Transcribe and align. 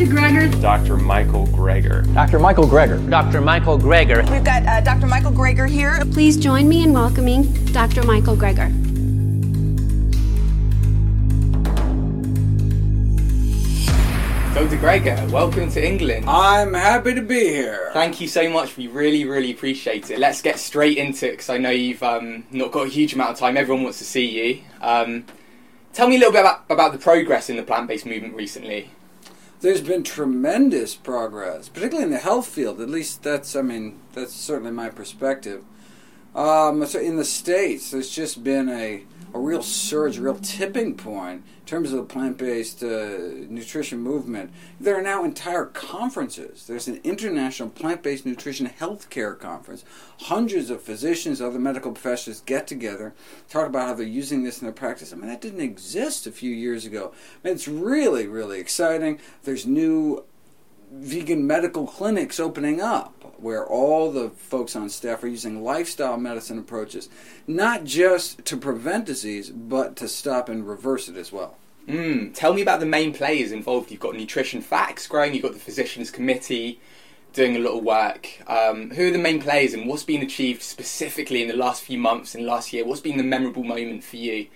Dr. 0.00 0.12
Greger. 0.14 0.62
Dr. 0.62 0.96
Michael 0.96 1.46
Greger. 1.48 2.14
Dr. 2.14 2.38
Michael 2.38 2.64
Greger. 2.64 3.10
Dr. 3.10 3.42
Michael 3.42 3.78
Greger. 3.78 4.30
We've 4.30 4.42
got 4.42 4.64
uh, 4.64 4.80
Dr. 4.80 5.06
Michael 5.06 5.30
Greger 5.30 5.68
here. 5.68 6.02
Please 6.12 6.38
join 6.38 6.70
me 6.70 6.84
in 6.84 6.94
welcoming 6.94 7.42
Dr. 7.66 8.02
Michael 8.04 8.34
Greger. 8.34 8.72
Dr. 14.54 14.78
Greger, 14.78 15.30
welcome 15.30 15.70
to 15.70 15.86
England. 15.86 16.24
I'm 16.26 16.72
happy 16.72 17.12
to 17.12 17.20
be 17.20 17.48
here. 17.48 17.90
Thank 17.92 18.22
you 18.22 18.26
so 18.26 18.48
much. 18.48 18.78
We 18.78 18.86
really, 18.86 19.26
really 19.26 19.50
appreciate 19.50 20.10
it. 20.10 20.18
Let's 20.18 20.40
get 20.40 20.58
straight 20.58 20.96
into 20.96 21.28
it 21.28 21.32
because 21.32 21.50
I 21.50 21.58
know 21.58 21.68
you've 21.68 22.02
um, 22.02 22.44
not 22.50 22.72
got 22.72 22.86
a 22.86 22.88
huge 22.88 23.12
amount 23.12 23.32
of 23.32 23.38
time. 23.38 23.58
Everyone 23.58 23.84
wants 23.84 23.98
to 23.98 24.04
see 24.04 24.48
you. 24.48 24.62
Um, 24.80 25.26
tell 25.92 26.08
me 26.08 26.16
a 26.16 26.18
little 26.20 26.32
bit 26.32 26.40
about, 26.40 26.64
about 26.70 26.92
the 26.92 26.98
progress 26.98 27.50
in 27.50 27.56
the 27.56 27.62
plant 27.62 27.86
based 27.86 28.06
movement 28.06 28.34
recently. 28.34 28.88
There's 29.60 29.82
been 29.82 30.02
tremendous 30.02 30.94
progress, 30.94 31.68
particularly 31.68 32.04
in 32.04 32.10
the 32.10 32.18
health 32.18 32.48
field. 32.48 32.80
At 32.80 32.88
least 32.88 33.22
that's, 33.22 33.54
I 33.54 33.60
mean, 33.62 34.00
that's 34.14 34.32
certainly 34.32 34.70
my 34.70 34.88
perspective. 34.88 35.64
Um, 36.34 36.86
so 36.86 36.98
in 36.98 37.16
the 37.16 37.24
States, 37.24 37.90
there's 37.90 38.10
just 38.10 38.42
been 38.42 38.68
a, 38.70 39.04
a 39.32 39.38
real 39.38 39.62
surge, 39.62 40.18
a 40.18 40.22
real 40.22 40.36
tipping 40.36 40.96
point 40.96 41.44
in 41.60 41.66
terms 41.66 41.92
of 41.92 41.98
the 41.98 42.04
plant 42.04 42.36
based 42.36 42.82
uh, 42.82 43.18
nutrition 43.48 44.00
movement. 44.00 44.50
There 44.80 44.98
are 44.98 45.02
now 45.02 45.24
entire 45.24 45.66
conferences. 45.66 46.66
There's 46.66 46.88
an 46.88 47.00
international 47.04 47.70
plant 47.70 48.02
based 48.02 48.26
nutrition 48.26 48.68
healthcare 48.68 49.38
conference. 49.38 49.84
Hundreds 50.20 50.70
of 50.70 50.82
physicians, 50.82 51.40
other 51.40 51.58
medical 51.58 51.92
professionals 51.92 52.40
get 52.40 52.66
together, 52.66 53.14
talk 53.48 53.66
about 53.66 53.88
how 53.88 53.94
they're 53.94 54.06
using 54.06 54.42
this 54.42 54.60
in 54.60 54.66
their 54.66 54.72
practice. 54.72 55.12
I 55.12 55.16
mean, 55.16 55.28
that 55.28 55.40
didn't 55.40 55.60
exist 55.60 56.26
a 56.26 56.32
few 56.32 56.50
years 56.50 56.84
ago. 56.84 57.12
I 57.12 57.48
mean, 57.48 57.54
it's 57.54 57.68
really, 57.68 58.26
really 58.26 58.58
exciting. 58.58 59.20
There's 59.44 59.66
new 59.66 60.24
vegan 60.92 61.46
medical 61.46 61.86
clinics 61.86 62.40
opening 62.40 62.80
up 62.80 63.19
where 63.42 63.66
all 63.66 64.10
the 64.10 64.30
folks 64.30 64.76
on 64.76 64.88
staff 64.88 65.22
are 65.22 65.28
using 65.28 65.62
lifestyle 65.62 66.16
medicine 66.16 66.58
approaches, 66.58 67.08
not 67.46 67.84
just 67.84 68.44
to 68.44 68.56
prevent 68.56 69.06
disease, 69.06 69.50
but 69.50 69.96
to 69.96 70.08
stop 70.08 70.48
and 70.48 70.66
reverse 70.66 71.08
it 71.08 71.16
as 71.16 71.32
well. 71.32 71.56
Mm, 71.88 72.34
tell 72.34 72.54
me 72.54 72.62
about 72.62 72.80
the 72.80 72.86
main 72.86 73.12
players 73.12 73.52
involved. 73.52 73.90
You've 73.90 74.00
got 74.00 74.14
Nutrition 74.14 74.60
Facts 74.60 75.06
growing, 75.06 75.34
you've 75.34 75.42
got 75.42 75.54
the 75.54 75.58
Physicians 75.58 76.10
Committee 76.10 76.80
doing 77.32 77.56
a 77.56 77.60
lot 77.60 77.78
of 77.78 77.84
work. 77.84 78.28
Um, 78.46 78.90
who 78.90 79.08
are 79.08 79.12
the 79.12 79.18
main 79.18 79.40
players 79.40 79.72
and 79.72 79.86
what's 79.86 80.04
been 80.04 80.22
achieved 80.22 80.62
specifically 80.62 81.42
in 81.42 81.48
the 81.48 81.56
last 81.56 81.82
few 81.82 81.98
months 81.98 82.34
and 82.34 82.44
last 82.44 82.72
year? 82.72 82.84
What's 82.84 83.00
been 83.00 83.16
the 83.16 83.22
memorable 83.22 83.64
moment 83.64 84.04
for 84.04 84.16
you? 84.16 84.48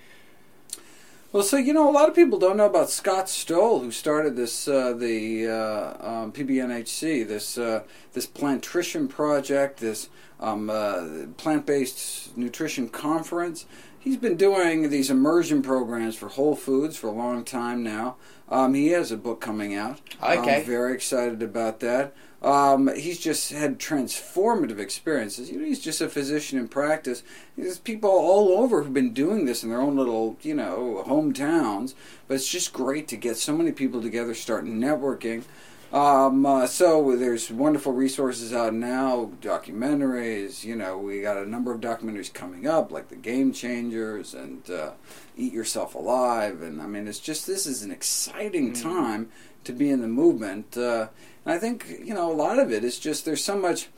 Well, 1.35 1.43
so 1.43 1.57
you 1.57 1.73
know, 1.73 1.91
a 1.91 1.91
lot 1.91 2.09
of 2.09 2.15
people 2.15 2.39
don't 2.39 2.57
know 2.57 2.67
about 2.67 2.91
Scott 2.91 3.29
Stoll, 3.29 3.81
who 3.81 3.91
started 3.91 4.37
this 4.37 4.69
uh, 4.69 4.93
the 4.93 5.49
uh, 5.49 6.09
um, 6.09 6.33
PBNHC, 6.33 7.27
this 7.27 7.59
uh, 7.59 7.83
this 8.13 8.25
plantrition 8.25 9.09
project, 9.09 9.81
this 9.81 10.11
um, 10.39 10.71
uh, 10.71 11.27
plant-based 11.37 12.37
nutrition 12.37 12.89
conference. 12.89 13.67
He's 13.99 14.17
been 14.17 14.37
doing 14.37 14.91
these 14.91 15.11
immersion 15.11 15.61
programs 15.61 16.15
for 16.15 16.29
Whole 16.29 16.55
Foods 16.55 16.97
for 16.97 17.09
a 17.09 17.13
long 17.13 17.43
time 17.43 17.83
now. 17.83 18.15
Um, 18.49 18.75
he 18.75 18.91
has 18.91 19.11
a 19.11 19.17
book 19.17 19.41
coming 19.41 19.75
out. 19.75 20.01
Okay. 20.23 20.59
I'm 20.59 20.65
very 20.65 20.95
excited 20.95 21.43
about 21.43 21.81
that. 21.81 22.15
Um, 22.45 22.95
he's 22.95 23.19
just 23.19 23.51
had 23.53 23.79
transformative 23.79 24.79
experiences. 24.79 25.51
You 25.51 25.59
know, 25.61 25.65
he's 25.65 25.81
just 25.81 26.01
a 26.03 26.09
physician 26.11 26.59
in 26.59 26.69
practice. 26.69 27.23
There's 27.57 27.79
people 27.79 28.11
all 28.11 28.59
over 28.59 28.83
who've 28.83 28.93
been 28.93 29.15
doing 29.15 29.47
this 29.47 29.65
in 29.65 29.71
their 29.71 29.81
own 29.81 29.97
little, 29.97 30.37
you 30.43 30.55
know, 30.55 31.03
hometowns. 31.07 31.95
But 32.29 32.35
it's 32.35 32.49
just 32.49 32.73
great 32.75 33.09
to 33.09 33.17
get 33.17 33.39
so 33.39 33.57
many 33.57 33.73
people 33.73 34.03
together, 34.03 34.35
start 34.35 34.67
networking. 34.67 35.45
Um, 35.93 36.45
uh, 36.45 36.67
so 36.67 37.17
there's 37.17 37.51
wonderful 37.51 37.93
resources 37.93 38.53
out 38.53 38.75
now, 38.75 39.31
documentaries. 39.41 40.65
You 40.65 40.77
know, 40.77 40.99
we 40.99 41.23
got 41.23 41.37
a 41.37 41.49
number 41.49 41.73
of 41.73 41.81
documentaries 41.81 42.33
coming 42.33 42.67
up, 42.67 42.91
like 42.91 43.09
the 43.09 43.17
Game 43.17 43.53
Changers 43.53 44.35
and 44.35 44.69
uh, 44.69 44.91
Eat 45.37 45.53
Yourself 45.53 45.95
Alive. 45.95 46.63
And 46.63 46.83
I 46.83 46.87
mean, 46.87 47.07
it's 47.07 47.21
just 47.21 47.47
this 47.47 47.65
is 47.67 47.83
an 47.83 47.91
exciting 47.91 48.73
Mm. 48.73 48.83
time 48.83 49.29
to 49.65 49.73
be 49.73 49.89
in 49.89 50.01
the 50.01 50.09
movement. 50.09 50.77
Uh, 50.77 51.09
and 51.45 51.55
I 51.55 51.59
think 51.59 51.87
you 52.05 52.15
know 52.15 52.31
a 52.31 52.35
lot 52.35 52.59
of 52.59 52.73
it 52.73 52.85
is 52.85 52.99
just 52.99 53.25
there's 53.25 53.45
so 53.45 53.59
much. 53.59 53.89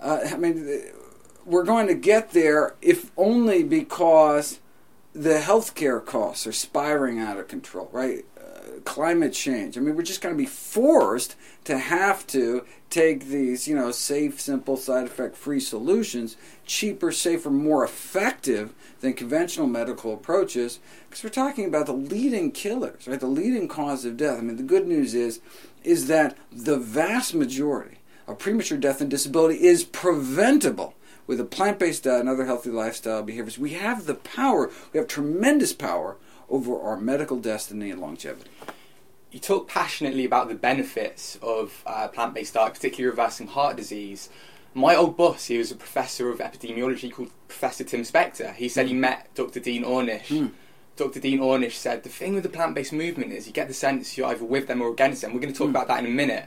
Uh, 0.00 0.20
I 0.32 0.36
mean, 0.36 0.82
we're 1.44 1.64
going 1.64 1.86
to 1.86 1.94
get 1.94 2.30
there 2.30 2.74
if 2.82 3.10
only 3.16 3.62
because 3.62 4.58
the 5.12 5.38
healthcare 5.38 6.04
costs 6.04 6.46
are 6.46 6.52
spiraling 6.52 7.18
out 7.18 7.38
of 7.38 7.48
control, 7.48 7.88
right? 7.92 8.24
Uh, 8.36 8.80
climate 8.84 9.32
change. 9.32 9.76
I 9.76 9.80
mean, 9.80 9.94
we're 9.94 10.02
just 10.02 10.22
going 10.22 10.34
to 10.34 10.38
be 10.38 10.48
forced 10.48 11.36
to 11.64 11.78
have 11.78 12.26
to 12.28 12.64
take 12.90 13.26
these, 13.26 13.68
you 13.68 13.76
know, 13.76 13.90
safe, 13.90 14.40
simple, 14.40 14.76
side 14.76 15.04
effect 15.04 15.36
free 15.36 15.60
solutions, 15.60 16.36
cheaper, 16.64 17.12
safer, 17.12 17.50
more 17.50 17.84
effective 17.84 18.72
than 19.02 19.12
conventional 19.12 19.66
medical 19.66 20.14
approaches, 20.14 20.78
because 21.08 21.22
we're 21.22 21.30
talking 21.30 21.66
about 21.66 21.86
the 21.86 21.92
leading 21.92 22.52
killers, 22.52 23.06
right? 23.06 23.20
The 23.20 23.26
leading 23.26 23.68
cause 23.68 24.04
of 24.04 24.16
death. 24.16 24.38
I 24.38 24.42
mean, 24.42 24.56
the 24.56 24.62
good 24.62 24.86
news 24.86 25.12
is, 25.12 25.40
is 25.82 26.06
that 26.06 26.38
the 26.50 26.78
vast 26.78 27.34
majority 27.34 27.98
of 28.28 28.38
premature 28.38 28.78
death 28.78 29.00
and 29.00 29.10
disability 29.10 29.62
is 29.62 29.84
preventable 29.84 30.94
with 31.26 31.40
a 31.40 31.44
plant-based 31.44 32.04
diet 32.04 32.20
and 32.20 32.28
other 32.28 32.46
healthy 32.46 32.70
lifestyle 32.70 33.22
behaviors. 33.22 33.58
We 33.58 33.70
have 33.70 34.06
the 34.06 34.14
power. 34.14 34.70
We 34.92 34.98
have 34.98 35.08
tremendous 35.08 35.72
power 35.72 36.16
over 36.48 36.80
our 36.80 36.96
medical 36.96 37.38
destiny 37.38 37.90
and 37.90 38.00
longevity. 38.00 38.50
You 39.32 39.40
talk 39.40 39.66
passionately 39.66 40.24
about 40.24 40.48
the 40.48 40.54
benefits 40.54 41.38
of 41.42 41.82
uh, 41.86 42.06
plant 42.08 42.34
based 42.34 42.54
diet, 42.54 42.74
particularly 42.74 43.10
reversing 43.10 43.48
heart 43.48 43.76
disease. 43.76 44.28
My 44.74 44.96
old 44.96 45.16
boss, 45.16 45.46
he 45.46 45.58
was 45.58 45.70
a 45.70 45.76
professor 45.76 46.30
of 46.30 46.38
epidemiology 46.38 47.12
called 47.12 47.30
Professor 47.48 47.84
Tim 47.84 48.02
Spector. 48.02 48.54
He 48.54 48.68
said 48.68 48.86
he 48.86 48.94
hmm. 48.94 49.00
met 49.00 49.34
Dr. 49.34 49.60
Dean 49.60 49.84
Ornish. 49.84 50.28
Hmm. 50.28 50.48
Dr. 50.96 51.20
Dean 51.20 51.40
Ornish 51.40 51.72
said 51.72 52.02
the 52.02 52.08
thing 52.08 52.34
with 52.34 52.42
the 52.42 52.48
plant 52.48 52.74
based 52.74 52.92
movement 52.92 53.32
is 53.32 53.46
you 53.46 53.52
get 53.52 53.68
the 53.68 53.74
sense 53.74 54.16
you're 54.16 54.28
either 54.28 54.44
with 54.44 54.68
them 54.68 54.82
or 54.82 54.90
against 54.90 55.22
them. 55.22 55.32
We're 55.32 55.40
going 55.40 55.52
to 55.52 55.58
talk 55.58 55.68
hmm. 55.68 55.76
about 55.76 55.88
that 55.88 56.00
in 56.00 56.06
a 56.06 56.14
minute. 56.14 56.46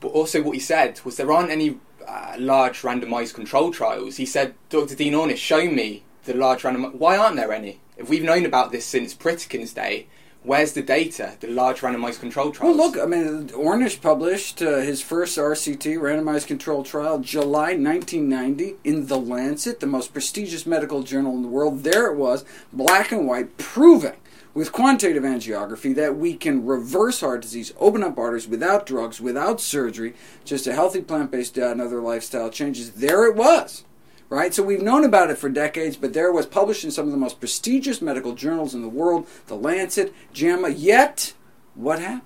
But 0.00 0.08
also, 0.08 0.42
what 0.42 0.54
he 0.54 0.60
said 0.60 1.00
was 1.04 1.16
there 1.16 1.32
aren't 1.32 1.50
any 1.50 1.78
uh, 2.06 2.36
large 2.38 2.82
randomized 2.82 3.34
control 3.34 3.72
trials. 3.72 4.16
He 4.16 4.26
said, 4.26 4.54
Dr. 4.68 4.94
Dean 4.94 5.14
Ornish, 5.14 5.38
show 5.38 5.68
me 5.68 6.04
the 6.24 6.34
large 6.34 6.62
randomized. 6.62 6.94
Why 6.96 7.16
aren't 7.16 7.36
there 7.36 7.52
any? 7.52 7.80
If 7.96 8.08
we've 8.08 8.22
known 8.22 8.44
about 8.44 8.72
this 8.72 8.84
since 8.84 9.14
Pritikin's 9.14 9.72
day, 9.72 10.06
where's 10.46 10.72
the 10.72 10.82
data, 10.82 11.36
the 11.40 11.48
large 11.48 11.80
randomized 11.80 12.20
control 12.20 12.52
trial? 12.52 12.74
Well, 12.74 12.86
look, 12.90 13.02
I 13.02 13.06
mean, 13.06 13.48
Ornish 13.48 14.00
published 14.00 14.62
uh, 14.62 14.78
his 14.78 15.02
first 15.02 15.36
RCT, 15.36 15.98
randomized 15.98 16.46
control 16.46 16.84
trial, 16.84 17.18
July 17.18 17.74
1990, 17.74 18.76
in 18.84 19.06
The 19.06 19.18
Lancet, 19.18 19.80
the 19.80 19.86
most 19.86 20.12
prestigious 20.12 20.64
medical 20.64 21.02
journal 21.02 21.34
in 21.34 21.42
the 21.42 21.48
world. 21.48 21.82
There 21.82 22.06
it 22.06 22.16
was, 22.16 22.44
black 22.72 23.10
and 23.12 23.26
white, 23.26 23.58
proving 23.58 24.16
with 24.54 24.72
quantitative 24.72 25.24
angiography 25.24 25.94
that 25.94 26.16
we 26.16 26.34
can 26.34 26.64
reverse 26.64 27.20
heart 27.20 27.42
disease, 27.42 27.74
open 27.78 28.02
up 28.02 28.16
arteries 28.16 28.48
without 28.48 28.86
drugs, 28.86 29.20
without 29.20 29.60
surgery, 29.60 30.14
just 30.46 30.66
a 30.66 30.72
healthy 30.72 31.02
plant 31.02 31.30
based 31.30 31.56
diet 31.56 31.72
and 31.72 31.82
other 31.82 32.00
lifestyle 32.00 32.48
changes. 32.48 32.92
There 32.92 33.26
it 33.26 33.36
was. 33.36 33.84
Right? 34.28 34.52
So 34.52 34.62
we've 34.62 34.82
known 34.82 35.04
about 35.04 35.30
it 35.30 35.38
for 35.38 35.48
decades, 35.48 35.96
but 35.96 36.12
there 36.12 36.32
was 36.32 36.46
published 36.46 36.84
in 36.84 36.90
some 36.90 37.06
of 37.06 37.12
the 37.12 37.18
most 37.18 37.38
prestigious 37.38 38.02
medical 38.02 38.34
journals 38.34 38.74
in 38.74 38.82
the 38.82 38.88
world, 38.88 39.26
The 39.46 39.54
Lancet, 39.54 40.12
JAMA. 40.32 40.70
Yet, 40.70 41.34
what 41.74 42.00
happened? 42.00 42.22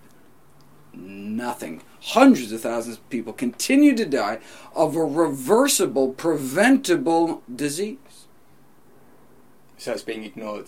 Nothing. 0.94 1.82
Hundreds 2.02 2.52
of 2.52 2.62
thousands 2.62 2.96
of 2.96 3.10
people 3.10 3.32
continue 3.32 3.94
to 3.94 4.06
die 4.06 4.38
of 4.74 4.96
a 4.96 5.04
reversible, 5.04 6.12
preventable 6.12 7.42
disease. 7.54 7.98
so 9.76 9.92
it's 9.92 10.02
being 10.02 10.24
ignored. 10.24 10.66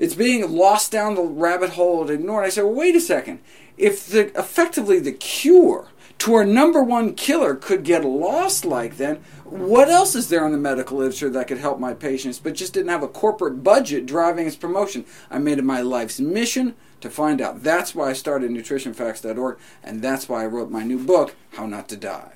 It's 0.00 0.14
being 0.14 0.50
lost 0.50 0.90
down 0.90 1.14
the 1.14 1.22
rabbit 1.22 1.70
hole 1.70 2.00
and 2.00 2.10
ignored. 2.10 2.44
I 2.44 2.48
said, 2.48 2.64
well, 2.64 2.74
wait 2.74 2.96
a 2.96 3.00
second. 3.00 3.40
If 3.76 4.06
the 4.06 4.36
effectively 4.38 4.98
the 4.98 5.12
cure 5.12 5.88
to 6.20 6.34
our 6.34 6.44
number 6.44 6.82
one 6.82 7.14
killer 7.14 7.54
could 7.54 7.82
get 7.82 8.04
lost 8.04 8.66
like 8.66 8.98
that, 8.98 9.18
what 9.44 9.88
else 9.88 10.14
is 10.14 10.28
there 10.28 10.44
in 10.44 10.52
the 10.52 10.58
medical 10.58 10.98
literature 10.98 11.30
that 11.30 11.48
could 11.48 11.56
help 11.56 11.80
my 11.80 11.94
patients, 11.94 12.38
but 12.38 12.54
just 12.54 12.74
didn't 12.74 12.90
have 12.90 13.02
a 13.02 13.08
corporate 13.08 13.64
budget 13.64 14.04
driving 14.04 14.46
its 14.46 14.54
promotion? 14.54 15.06
I 15.30 15.38
made 15.38 15.58
it 15.58 15.64
my 15.64 15.80
life's 15.80 16.20
mission 16.20 16.76
to 17.00 17.08
find 17.08 17.40
out. 17.40 17.62
That's 17.62 17.94
why 17.94 18.10
I 18.10 18.12
started 18.12 18.50
nutritionfacts.org, 18.50 19.58
and 19.82 20.02
that's 20.02 20.28
why 20.28 20.42
I 20.42 20.46
wrote 20.46 20.70
my 20.70 20.84
new 20.84 20.98
book, 20.98 21.34
How 21.54 21.64
Not 21.64 21.88
to 21.88 21.96
Die. 21.96 22.32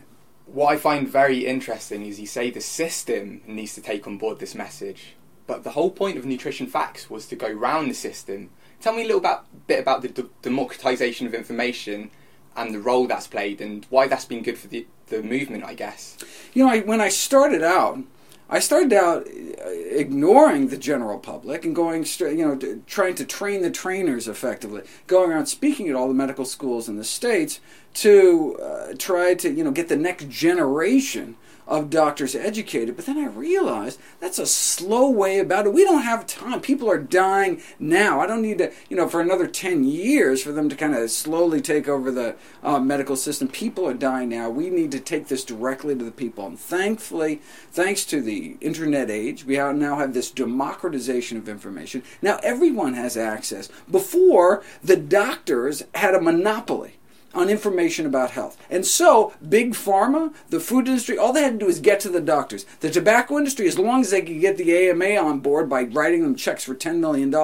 What 0.46 0.72
I 0.72 0.78
find 0.78 1.06
very 1.06 1.44
interesting 1.44 2.06
is 2.06 2.18
you 2.18 2.26
say 2.26 2.50
the 2.50 2.62
system 2.62 3.42
needs 3.46 3.74
to 3.74 3.82
take 3.82 4.06
on 4.06 4.16
board 4.16 4.38
this 4.38 4.54
message, 4.54 5.14
but 5.46 5.62
the 5.62 5.72
whole 5.72 5.90
point 5.90 6.16
of 6.16 6.24
Nutrition 6.24 6.66
Facts 6.66 7.10
was 7.10 7.26
to 7.26 7.36
go 7.36 7.50
round 7.50 7.90
the 7.90 7.94
system. 7.94 8.48
Tell 8.80 8.94
me 8.94 9.02
a 9.02 9.06
little 9.06 9.20
about, 9.20 9.44
bit 9.66 9.80
about 9.80 10.00
the 10.00 10.08
d- 10.08 10.30
democratization 10.40 11.26
of 11.26 11.34
information 11.34 12.10
and 12.56 12.74
the 12.74 12.80
role 12.80 13.06
that's 13.06 13.26
played 13.26 13.60
and 13.60 13.86
why 13.90 14.06
that's 14.06 14.24
been 14.24 14.42
good 14.42 14.58
for 14.58 14.68
the, 14.68 14.86
the 15.06 15.22
movement, 15.22 15.64
I 15.64 15.74
guess. 15.74 16.16
You 16.52 16.64
know, 16.64 16.70
I, 16.70 16.80
when 16.80 17.00
I 17.00 17.08
started 17.08 17.62
out, 17.62 17.98
I 18.48 18.58
started 18.58 18.92
out 18.92 19.26
uh, 19.26 19.68
ignoring 19.68 20.68
the 20.68 20.76
general 20.76 21.18
public 21.18 21.64
and 21.64 21.74
going 21.74 22.04
straight, 22.04 22.38
you 22.38 22.46
know, 22.46 22.80
trying 22.86 23.14
to 23.16 23.24
train 23.24 23.62
the 23.62 23.70
trainers 23.70 24.28
effectively, 24.28 24.82
going 25.06 25.30
around 25.30 25.46
speaking 25.46 25.88
at 25.88 25.94
all 25.94 26.08
the 26.08 26.14
medical 26.14 26.44
schools 26.44 26.88
in 26.88 26.96
the 26.96 27.04
states 27.04 27.60
to 27.94 28.58
uh, 28.62 28.94
try 28.98 29.34
to, 29.34 29.50
you 29.50 29.64
know, 29.64 29.70
get 29.70 29.88
the 29.88 29.96
next 29.96 30.28
generation 30.28 31.36
of 31.66 31.90
doctors 31.90 32.34
educated. 32.34 32.96
But 32.96 33.06
then 33.06 33.18
I 33.18 33.26
realized 33.26 34.00
that's 34.20 34.38
a 34.38 34.46
slow 34.46 35.10
way 35.10 35.38
about 35.38 35.66
it. 35.66 35.72
We 35.72 35.84
don't 35.84 36.02
have 36.02 36.26
time. 36.26 36.60
People 36.60 36.90
are 36.90 36.98
dying 36.98 37.62
now. 37.78 38.20
I 38.20 38.26
don't 38.26 38.42
need 38.42 38.58
to, 38.58 38.72
you 38.88 38.96
know, 38.96 39.08
for 39.08 39.20
another 39.20 39.46
10 39.46 39.84
years 39.84 40.42
for 40.42 40.52
them 40.52 40.68
to 40.68 40.76
kind 40.76 40.94
of 40.94 41.10
slowly 41.10 41.60
take 41.60 41.88
over 41.88 42.10
the 42.10 42.36
uh, 42.62 42.80
medical 42.80 43.16
system. 43.16 43.48
People 43.48 43.88
are 43.88 43.94
dying 43.94 44.28
now. 44.28 44.50
We 44.50 44.70
need 44.70 44.92
to 44.92 45.00
take 45.00 45.28
this 45.28 45.44
directly 45.44 45.94
to 45.96 46.04
the 46.04 46.10
people. 46.10 46.46
And 46.46 46.58
thankfully, 46.58 47.40
thanks 47.70 48.04
to 48.06 48.20
the 48.20 48.56
internet 48.60 49.10
age, 49.10 49.44
we 49.44 49.56
now 49.56 49.96
have 49.96 50.14
this 50.14 50.30
democratization 50.30 51.38
of 51.38 51.48
information. 51.48 52.02
Now 52.20 52.38
everyone 52.42 52.94
has 52.94 53.16
access. 53.16 53.68
Before, 53.90 54.62
the 54.82 54.96
doctors 54.96 55.84
had 55.94 56.14
a 56.14 56.20
monopoly 56.20 56.98
on 57.34 57.48
information 57.48 58.06
about 58.06 58.30
health. 58.32 58.56
And 58.70 58.86
so, 58.86 59.32
big 59.46 59.72
pharma, 59.72 60.32
the 60.50 60.60
food 60.60 60.88
industry, 60.88 61.18
all 61.18 61.32
they 61.32 61.42
had 61.42 61.58
to 61.58 61.66
do 61.66 61.68
is 61.68 61.80
get 61.80 62.00
to 62.00 62.08
the 62.08 62.20
doctors. 62.20 62.64
The 62.80 62.90
tobacco 62.90 63.38
industry, 63.38 63.66
as 63.66 63.78
long 63.78 64.00
as 64.00 64.10
they 64.10 64.22
could 64.22 64.40
get 64.40 64.56
the 64.56 64.88
AMA 64.88 65.16
on 65.16 65.40
board 65.40 65.68
by 65.68 65.84
writing 65.84 66.22
them 66.22 66.36
checks 66.36 66.64
for 66.64 66.74
$10 66.74 66.98
million, 66.98 67.34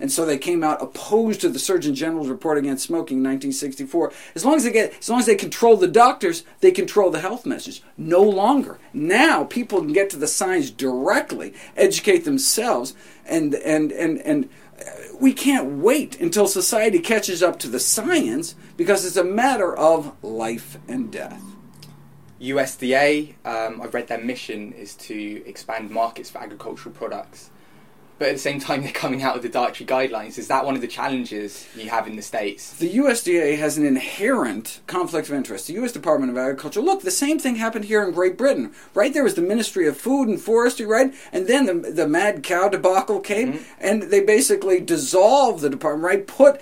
and 0.00 0.10
so 0.10 0.24
they 0.24 0.38
came 0.38 0.64
out 0.64 0.82
opposed 0.82 1.40
to 1.40 1.48
the 1.48 1.58
Surgeon 1.58 1.94
General's 1.94 2.28
report 2.28 2.58
against 2.58 2.86
smoking 2.86 3.18
in 3.18 3.24
1964. 3.24 4.12
As 4.34 4.44
long 4.44 4.56
as 4.56 4.64
they 4.64 4.72
get, 4.72 4.98
as 4.98 5.08
long 5.08 5.20
as 5.20 5.26
they 5.26 5.36
control 5.36 5.76
the 5.76 5.88
doctors, 5.88 6.44
they 6.60 6.70
control 6.70 7.10
the 7.10 7.20
health 7.20 7.46
message. 7.46 7.82
No 7.96 8.22
longer. 8.22 8.78
Now, 8.92 9.44
people 9.44 9.80
can 9.80 9.92
get 9.92 10.10
to 10.10 10.16
the 10.16 10.26
science 10.26 10.70
directly, 10.70 11.54
educate 11.76 12.24
themselves, 12.24 12.94
and 13.26 13.54
and 13.54 13.92
and 13.92 14.18
and 14.18 14.48
uh, 14.80 14.90
we 15.20 15.32
can't 15.32 15.78
wait 15.78 16.20
until 16.20 16.46
society 16.46 16.98
catches 16.98 17.42
up 17.42 17.58
to 17.60 17.68
the 17.68 17.80
science 17.80 18.54
because 18.78 19.04
it's 19.04 19.16
a 19.16 19.24
matter 19.24 19.76
of 19.76 20.14
life 20.22 20.78
and 20.86 21.10
death. 21.10 21.42
USDA, 22.40 23.34
um, 23.44 23.82
I've 23.82 23.92
read 23.92 24.06
their 24.06 24.22
mission 24.22 24.72
is 24.72 24.94
to 24.94 25.44
expand 25.44 25.90
markets 25.90 26.30
for 26.30 26.38
agricultural 26.38 26.94
products 26.94 27.50
but 28.18 28.28
at 28.28 28.34
the 28.34 28.38
same 28.38 28.60
time 28.60 28.82
they're 28.82 28.92
coming 28.92 29.22
out 29.22 29.34
with 29.34 29.42
the 29.42 29.48
dietary 29.48 29.86
guidelines. 29.86 30.38
Is 30.38 30.48
that 30.48 30.64
one 30.64 30.74
of 30.74 30.80
the 30.80 30.88
challenges 30.88 31.66
you 31.74 31.88
have 31.90 32.06
in 32.06 32.16
the 32.16 32.22
states? 32.22 32.72
The 32.74 32.96
USDA 32.96 33.58
has 33.58 33.78
an 33.78 33.86
inherent 33.86 34.80
conflict 34.86 35.28
of 35.28 35.34
interest. 35.34 35.66
The 35.66 35.74
U.S. 35.74 35.92
Department 35.92 36.30
of 36.30 36.38
Agriculture. 36.38 36.80
Look, 36.80 37.02
the 37.02 37.10
same 37.10 37.38
thing 37.38 37.56
happened 37.56 37.86
here 37.86 38.02
in 38.02 38.12
Great 38.12 38.36
Britain. 38.36 38.72
Right 38.94 39.12
there 39.12 39.24
was 39.24 39.34
the 39.34 39.42
Ministry 39.42 39.86
of 39.86 39.96
Food 39.96 40.28
and 40.28 40.40
Forestry, 40.40 40.86
right, 40.86 41.14
and 41.32 41.46
then 41.46 41.66
the 41.66 41.90
the 41.90 42.08
mad 42.08 42.42
cow 42.42 42.68
debacle 42.68 43.20
came, 43.20 43.54
mm-hmm. 43.54 43.64
and 43.80 44.04
they 44.04 44.20
basically 44.20 44.80
dissolved 44.80 45.60
the 45.60 45.70
department. 45.70 46.04
Right, 46.04 46.26
put 46.26 46.60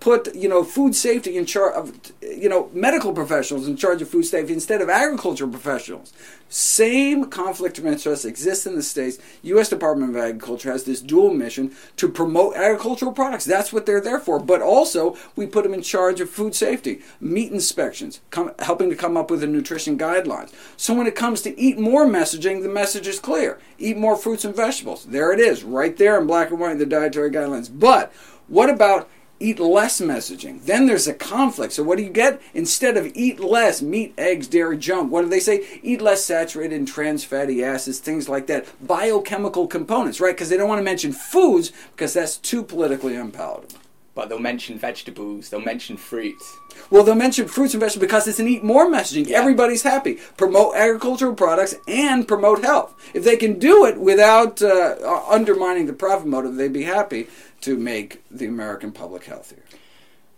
put 0.00 0.34
you 0.34 0.48
know 0.48 0.64
food 0.64 0.94
safety 0.94 1.36
in 1.36 1.46
charge 1.46 1.74
of 1.74 2.12
you 2.22 2.48
know 2.48 2.70
medical 2.72 3.12
professionals 3.12 3.66
in 3.68 3.76
charge 3.76 4.02
of 4.02 4.08
food 4.08 4.24
safety 4.24 4.52
instead 4.52 4.80
of 4.80 4.88
agricultural 4.88 5.50
professionals. 5.50 6.12
Same 6.48 7.26
conflict 7.26 7.78
of 7.78 7.84
interest 7.84 8.24
exists 8.24 8.66
in 8.66 8.74
the 8.74 8.82
states. 8.82 9.18
U.S. 9.42 9.68
Department 9.68 10.10
of 10.10 10.16
Agriculture 10.16 10.72
has 10.72 10.84
this 10.88 11.00
dual 11.00 11.32
mission 11.32 11.72
to 11.96 12.08
promote 12.08 12.56
agricultural 12.56 13.12
products. 13.12 13.44
That's 13.44 13.72
what 13.72 13.86
they're 13.86 14.00
there 14.00 14.18
for. 14.18 14.40
But 14.40 14.60
also, 14.60 15.16
we 15.36 15.46
put 15.46 15.62
them 15.62 15.74
in 15.74 15.82
charge 15.82 16.20
of 16.20 16.28
food 16.28 16.56
safety, 16.56 17.02
meat 17.20 17.52
inspections, 17.52 18.20
helping 18.58 18.90
to 18.90 18.96
come 18.96 19.16
up 19.16 19.30
with 19.30 19.40
the 19.40 19.46
nutrition 19.46 19.96
guidelines. 19.96 20.52
So 20.76 20.94
when 20.94 21.06
it 21.06 21.14
comes 21.14 21.42
to 21.42 21.58
eat 21.58 21.78
more 21.78 22.06
messaging, 22.06 22.62
the 22.62 22.68
message 22.68 23.06
is 23.06 23.20
clear. 23.20 23.60
Eat 23.78 23.96
more 23.96 24.16
fruits 24.16 24.44
and 24.44 24.56
vegetables. 24.56 25.04
There 25.04 25.32
it 25.32 25.38
is, 25.38 25.62
right 25.62 25.96
there 25.96 26.18
in 26.20 26.26
black 26.26 26.50
and 26.50 26.58
white 26.58 26.72
in 26.72 26.78
the 26.78 26.86
dietary 26.86 27.30
guidelines. 27.30 27.70
But 27.72 28.12
what 28.48 28.70
about 28.70 29.08
eat 29.40 29.58
less 29.58 30.00
messaging. 30.00 30.62
Then 30.64 30.86
there's 30.86 31.06
a 31.06 31.14
conflict. 31.14 31.72
So 31.72 31.82
what 31.82 31.98
do 31.98 32.04
you 32.04 32.10
get? 32.10 32.40
Instead 32.54 32.96
of 32.96 33.10
eat 33.14 33.40
less 33.40 33.80
meat, 33.82 34.14
eggs, 34.18 34.46
dairy, 34.46 34.76
junk, 34.76 35.10
what 35.10 35.22
do 35.22 35.28
they 35.28 35.40
say? 35.40 35.80
Eat 35.82 36.00
less 36.00 36.24
saturated 36.24 36.74
and 36.74 36.88
trans 36.88 37.24
fatty 37.24 37.62
acids, 37.62 37.98
things 37.98 38.28
like 38.28 38.46
that. 38.46 38.66
Biochemical 38.86 39.66
components, 39.66 40.20
right? 40.20 40.34
Because 40.34 40.48
they 40.48 40.56
don't 40.56 40.68
want 40.68 40.80
to 40.80 40.84
mention 40.84 41.12
foods 41.12 41.72
because 41.92 42.14
that's 42.14 42.36
too 42.36 42.62
politically 42.62 43.16
unpalatable. 43.16 43.77
But 44.18 44.30
they'll 44.30 44.40
mention 44.40 44.80
vegetables, 44.80 45.48
they'll 45.48 45.60
mention 45.60 45.96
fruits. 45.96 46.58
Well, 46.90 47.04
they'll 47.04 47.14
mention 47.14 47.46
fruits 47.46 47.72
and 47.74 47.80
vegetables 47.80 48.04
because 48.04 48.26
it's 48.26 48.40
an 48.40 48.48
eat 48.48 48.64
more 48.64 48.90
messaging. 48.90 49.28
Yeah. 49.28 49.38
Everybody's 49.38 49.84
happy. 49.84 50.14
Promote 50.36 50.74
agricultural 50.74 51.34
products 51.34 51.76
and 51.86 52.26
promote 52.26 52.64
health. 52.64 52.96
If 53.14 53.22
they 53.22 53.36
can 53.36 53.60
do 53.60 53.86
it 53.86 54.00
without 54.00 54.60
uh, 54.60 55.22
undermining 55.28 55.86
the 55.86 55.92
profit 55.92 56.26
motive, 56.26 56.56
they'd 56.56 56.72
be 56.72 56.82
happy 56.82 57.28
to 57.60 57.76
make 57.76 58.24
the 58.28 58.46
American 58.46 58.90
public 58.90 59.22
healthier. 59.22 59.62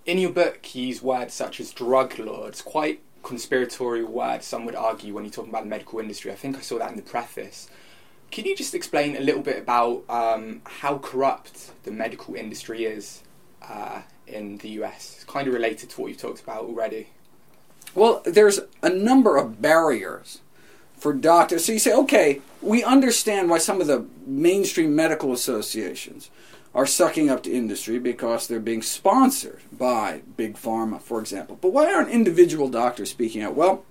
In 0.05 0.19
your 0.19 0.33
book, 0.33 0.75
you 0.75 0.89
use 0.89 1.01
words 1.01 1.33
such 1.33 1.59
as 1.59 1.73
drug 1.73 2.19
lords, 2.19 2.61
quite 2.61 3.01
conspiratorial 3.23 4.13
words, 4.13 4.45
some 4.45 4.67
would 4.67 4.77
argue, 4.77 5.15
when 5.15 5.25
you're 5.25 5.33
talking 5.33 5.49
about 5.49 5.63
the 5.63 5.71
medical 5.71 6.01
industry. 6.01 6.31
I 6.31 6.35
think 6.35 6.59
I 6.59 6.61
saw 6.61 6.81
that 6.81 6.91
in 6.91 6.97
the 6.97 7.03
preface. 7.03 7.71
Can 8.31 8.45
you 8.45 8.55
just 8.55 8.75
explain 8.75 9.17
a 9.17 9.21
little 9.21 9.41
bit 9.41 9.59
about 9.59 10.05
um, 10.11 10.61
how 10.67 10.99
corrupt 10.99 11.71
the 11.85 11.91
medical 11.91 12.35
industry 12.35 12.85
is 12.85 13.23
uh, 13.69 14.03
in 14.27 14.59
the 14.59 14.69
US? 14.81 15.15
It's 15.17 15.25
kind 15.25 15.49
of 15.49 15.55
related 15.55 15.91
to 15.91 16.01
what 16.01 16.09
you've 16.09 16.21
talked 16.21 16.41
about 16.41 16.65
already. 16.65 17.09
Well, 17.95 18.23
there's 18.25 18.61
a 18.83 18.89
number 18.89 19.37
of 19.37 19.61
barriers 19.61 20.41
for 20.97 21.13
doctors. 21.13 21.65
So 21.65 21.73
you 21.73 21.79
say, 21.79 21.95
okay, 21.95 22.41
we 22.63 22.85
understand 22.85 23.51
why 23.51 23.59
some 23.59 23.81
of 23.81 23.87
the 23.87 24.07
mainstream 24.27 24.95
medical 24.95 25.33
associations 25.33 26.31
are 26.75 26.87
sucking 26.87 27.29
up 27.29 27.43
to 27.43 27.53
industry 27.53 27.99
because 27.99 28.47
they're 28.47 28.61
being 28.61 28.83
sponsored 28.83 29.61
by 29.73 30.23
big 30.37 30.55
pharma, 30.55 31.01
for 31.01 31.19
example. 31.19 31.59
But 31.61 31.73
why 31.73 31.93
aren't 31.93 32.11
individual 32.11 32.69
doctors 32.69 33.11
speaking 33.11 33.43
out? 33.43 33.57
Well, 33.57 33.85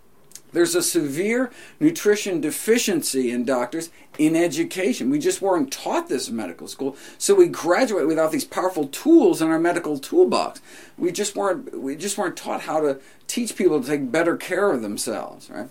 there's 0.51 0.75
a 0.75 0.81
severe 0.81 1.51
nutrition 1.79 2.41
deficiency 2.41 3.31
in 3.31 3.45
doctors 3.45 3.89
in 4.17 4.35
education. 4.35 5.09
We 5.09 5.19
just 5.19 5.41
weren't 5.41 5.71
taught 5.71 6.09
this 6.09 6.29
in 6.29 6.35
medical 6.35 6.67
school, 6.67 6.95
so 7.17 7.35
we 7.35 7.47
graduate 7.47 8.07
without 8.07 8.31
these 8.31 8.45
powerful 8.45 8.87
tools 8.87 9.41
in 9.41 9.49
our 9.49 9.59
medical 9.59 9.99
toolbox. 9.99 10.61
We 10.97 11.11
just 11.11 11.35
weren't 11.35 11.79
we 11.79 11.95
just 11.95 12.17
weren't 12.17 12.37
taught 12.37 12.61
how 12.61 12.81
to 12.81 12.99
teach 13.27 13.55
people 13.55 13.81
to 13.81 13.87
take 13.87 14.11
better 14.11 14.35
care 14.35 14.71
of 14.71 14.81
themselves, 14.81 15.49
right? 15.49 15.69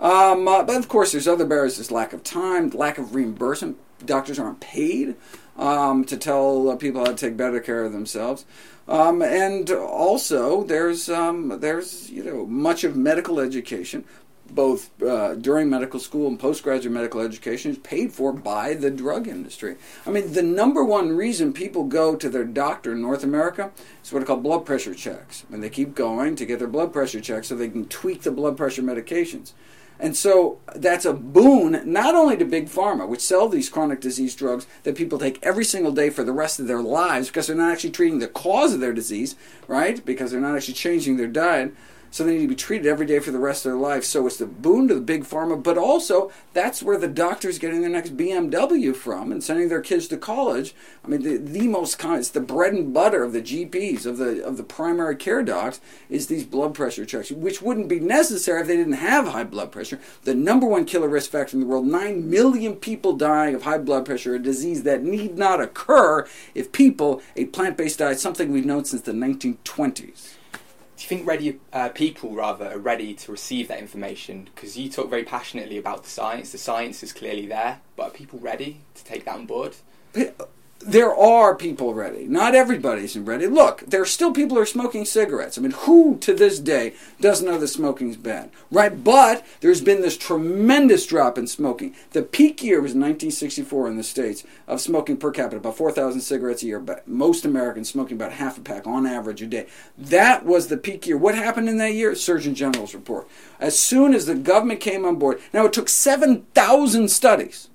Um, 0.00 0.48
uh, 0.48 0.62
but 0.64 0.76
of 0.76 0.88
course, 0.88 1.12
there's 1.12 1.28
other 1.28 1.46
barriers. 1.46 1.76
There's 1.76 1.90
lack 1.90 2.12
of 2.12 2.24
time, 2.24 2.70
lack 2.70 2.98
of 2.98 3.14
reimbursement. 3.14 3.78
Doctors 4.04 4.38
aren't 4.38 4.60
paid 4.60 5.14
um, 5.56 6.04
to 6.04 6.16
tell 6.16 6.76
people 6.76 7.00
how 7.04 7.12
to 7.12 7.16
take 7.16 7.36
better 7.36 7.60
care 7.60 7.84
of 7.84 7.92
themselves. 7.92 8.44
Um, 8.86 9.22
and 9.22 9.70
also, 9.70 10.64
there's 10.64 11.08
um, 11.08 11.60
there's 11.60 12.10
you 12.10 12.22
know 12.22 12.44
much 12.46 12.84
of 12.84 12.96
medical 12.96 13.40
education, 13.40 14.04
both 14.50 14.90
uh, 15.02 15.36
during 15.36 15.70
medical 15.70 15.98
school 15.98 16.26
and 16.28 16.38
postgraduate 16.38 16.92
medical 16.92 17.20
education, 17.20 17.70
is 17.70 17.78
paid 17.78 18.12
for 18.12 18.30
by 18.30 18.74
the 18.74 18.90
drug 18.90 19.26
industry. 19.26 19.76
I 20.06 20.10
mean, 20.10 20.34
the 20.34 20.42
number 20.42 20.84
one 20.84 21.16
reason 21.16 21.54
people 21.54 21.84
go 21.84 22.14
to 22.14 22.28
their 22.28 22.44
doctor 22.44 22.92
in 22.92 23.00
North 23.00 23.24
America 23.24 23.72
is 24.02 24.12
what 24.12 24.22
are 24.22 24.26
called 24.26 24.42
blood 24.42 24.66
pressure 24.66 24.94
checks, 24.94 25.46
and 25.50 25.62
they 25.62 25.70
keep 25.70 25.94
going 25.94 26.36
to 26.36 26.44
get 26.44 26.58
their 26.58 26.68
blood 26.68 26.92
pressure 26.92 27.22
checked 27.22 27.46
so 27.46 27.56
they 27.56 27.70
can 27.70 27.86
tweak 27.86 28.22
the 28.22 28.30
blood 28.30 28.58
pressure 28.58 28.82
medications. 28.82 29.52
And 30.00 30.16
so 30.16 30.58
that's 30.74 31.04
a 31.04 31.12
boon 31.12 31.80
not 31.84 32.14
only 32.14 32.36
to 32.36 32.44
big 32.44 32.68
pharma, 32.68 33.08
which 33.08 33.20
sell 33.20 33.48
these 33.48 33.68
chronic 33.68 34.00
disease 34.00 34.34
drugs 34.34 34.66
that 34.82 34.96
people 34.96 35.18
take 35.18 35.38
every 35.42 35.64
single 35.64 35.92
day 35.92 36.10
for 36.10 36.24
the 36.24 36.32
rest 36.32 36.58
of 36.58 36.66
their 36.66 36.82
lives 36.82 37.28
because 37.28 37.46
they're 37.46 37.56
not 37.56 37.72
actually 37.72 37.90
treating 37.90 38.18
the 38.18 38.28
cause 38.28 38.74
of 38.74 38.80
their 38.80 38.92
disease, 38.92 39.36
right? 39.68 40.04
Because 40.04 40.30
they're 40.30 40.40
not 40.40 40.56
actually 40.56 40.74
changing 40.74 41.16
their 41.16 41.28
diet 41.28 41.74
so 42.14 42.22
they 42.22 42.34
need 42.34 42.42
to 42.42 42.48
be 42.48 42.54
treated 42.54 42.86
every 42.86 43.06
day 43.06 43.18
for 43.18 43.32
the 43.32 43.40
rest 43.40 43.66
of 43.66 43.72
their 43.72 43.80
life. 43.80 44.04
So 44.04 44.24
it's 44.28 44.36
the 44.36 44.46
boon 44.46 44.86
to 44.86 44.94
the 44.94 45.00
big 45.00 45.24
pharma, 45.24 45.60
but 45.60 45.76
also 45.76 46.30
that's 46.52 46.80
where 46.80 46.96
the 46.96 47.08
doctor's 47.08 47.58
getting 47.58 47.80
their 47.80 47.90
next 47.90 48.16
BMW 48.16 48.94
from 48.94 49.32
and 49.32 49.42
sending 49.42 49.68
their 49.68 49.80
kids 49.80 50.06
to 50.06 50.16
college. 50.16 50.76
I 51.04 51.08
mean, 51.08 51.24
the, 51.24 51.38
the 51.38 51.66
most 51.66 51.98
common, 51.98 52.20
it's 52.20 52.30
the 52.30 52.40
bread 52.40 52.72
and 52.72 52.94
butter 52.94 53.24
of 53.24 53.32
the 53.32 53.42
GPs 53.42 54.06
of 54.06 54.18
the 54.18 54.44
of 54.44 54.58
the 54.58 54.62
primary 54.62 55.16
care 55.16 55.42
docs 55.42 55.80
is 56.08 56.28
these 56.28 56.44
blood 56.44 56.72
pressure 56.72 57.04
checks, 57.04 57.32
which 57.32 57.60
wouldn't 57.60 57.88
be 57.88 57.98
necessary 57.98 58.60
if 58.60 58.68
they 58.68 58.76
didn't 58.76 58.92
have 58.92 59.26
high 59.26 59.42
blood 59.42 59.72
pressure. 59.72 59.98
The 60.22 60.36
number 60.36 60.68
one 60.68 60.84
killer 60.84 61.08
risk 61.08 61.32
factor 61.32 61.56
in 61.56 61.62
the 61.62 61.66
world: 61.66 61.84
nine 61.84 62.30
million 62.30 62.76
people 62.76 63.14
dying 63.14 63.56
of 63.56 63.64
high 63.64 63.78
blood 63.78 64.04
pressure, 64.04 64.36
a 64.36 64.38
disease 64.38 64.84
that 64.84 65.02
need 65.02 65.36
not 65.36 65.60
occur 65.60 66.28
if 66.54 66.70
people 66.70 67.22
ate 67.34 67.52
plant-based 67.52 67.98
diet, 67.98 68.20
something 68.20 68.52
we've 68.52 68.64
known 68.64 68.84
since 68.84 69.02
the 69.02 69.10
1920s 69.10 70.34
do 70.43 70.43
you 71.04 71.08
think 71.08 71.26
ready 71.26 71.60
uh, 71.72 71.90
people 71.90 72.34
rather 72.34 72.72
are 72.72 72.78
ready 72.78 73.14
to 73.14 73.32
receive 73.32 73.68
that 73.68 73.78
information? 73.78 74.48
Because 74.54 74.76
you 74.78 74.88
talk 74.88 75.10
very 75.10 75.24
passionately 75.24 75.76
about 75.76 76.02
the 76.02 76.10
science. 76.10 76.52
The 76.52 76.58
science 76.58 77.02
is 77.02 77.12
clearly 77.12 77.46
there, 77.46 77.80
but 77.96 78.02
are 78.04 78.10
people 78.10 78.38
ready 78.38 78.80
to 78.94 79.04
take 79.04 79.24
that 79.26 79.34
on 79.34 79.46
board? 79.46 79.74
There 80.80 81.14
are 81.14 81.54
people 81.54 81.94
ready. 81.94 82.26
Not 82.26 82.54
everybody's 82.54 83.18
ready. 83.18 83.46
Look, 83.46 83.80
there 83.86 84.02
are 84.02 84.06
still 84.06 84.32
people 84.32 84.56
who 84.56 84.62
are 84.62 84.66
smoking 84.66 85.04
cigarettes. 85.04 85.56
I 85.56 85.62
mean, 85.62 85.72
who 85.72 86.18
to 86.18 86.34
this 86.34 86.58
day 86.58 86.94
doesn't 87.20 87.46
know 87.46 87.58
that 87.58 87.68
smoking's 87.68 88.16
bad, 88.16 88.50
right? 88.70 89.02
But 89.02 89.46
there's 89.60 89.80
been 89.80 90.02
this 90.02 90.18
tremendous 90.18 91.06
drop 91.06 91.38
in 91.38 91.46
smoking. 91.46 91.94
The 92.10 92.22
peak 92.22 92.62
year 92.62 92.76
was 92.76 92.90
1964 92.90 93.88
in 93.88 93.96
the 93.96 94.02
states 94.02 94.44
of 94.66 94.80
smoking 94.80 95.16
per 95.16 95.30
capita, 95.30 95.56
about 95.56 95.76
4,000 95.76 96.20
cigarettes 96.20 96.62
a 96.62 96.66
year. 96.66 96.80
But 96.80 97.08
most 97.08 97.44
Americans 97.44 97.88
smoking 97.88 98.16
about 98.16 98.32
half 98.32 98.58
a 98.58 98.60
pack 98.60 98.86
on 98.86 99.06
average 99.06 99.42
a 99.42 99.46
day. 99.46 99.66
That 99.96 100.44
was 100.44 100.68
the 100.68 100.76
peak 100.76 101.06
year. 101.06 101.16
What 101.16 101.34
happened 101.34 101.68
in 101.68 101.78
that 101.78 101.94
year? 101.94 102.14
Surgeon 102.14 102.54
General's 102.54 102.94
report. 102.94 103.26
As 103.58 103.78
soon 103.78 104.12
as 104.12 104.26
the 104.26 104.34
government 104.34 104.80
came 104.80 105.04
on 105.04 105.16
board, 105.16 105.40
now 105.52 105.64
it 105.64 105.72
took 105.72 105.88
7,000 105.88 107.08
studies 107.08 107.70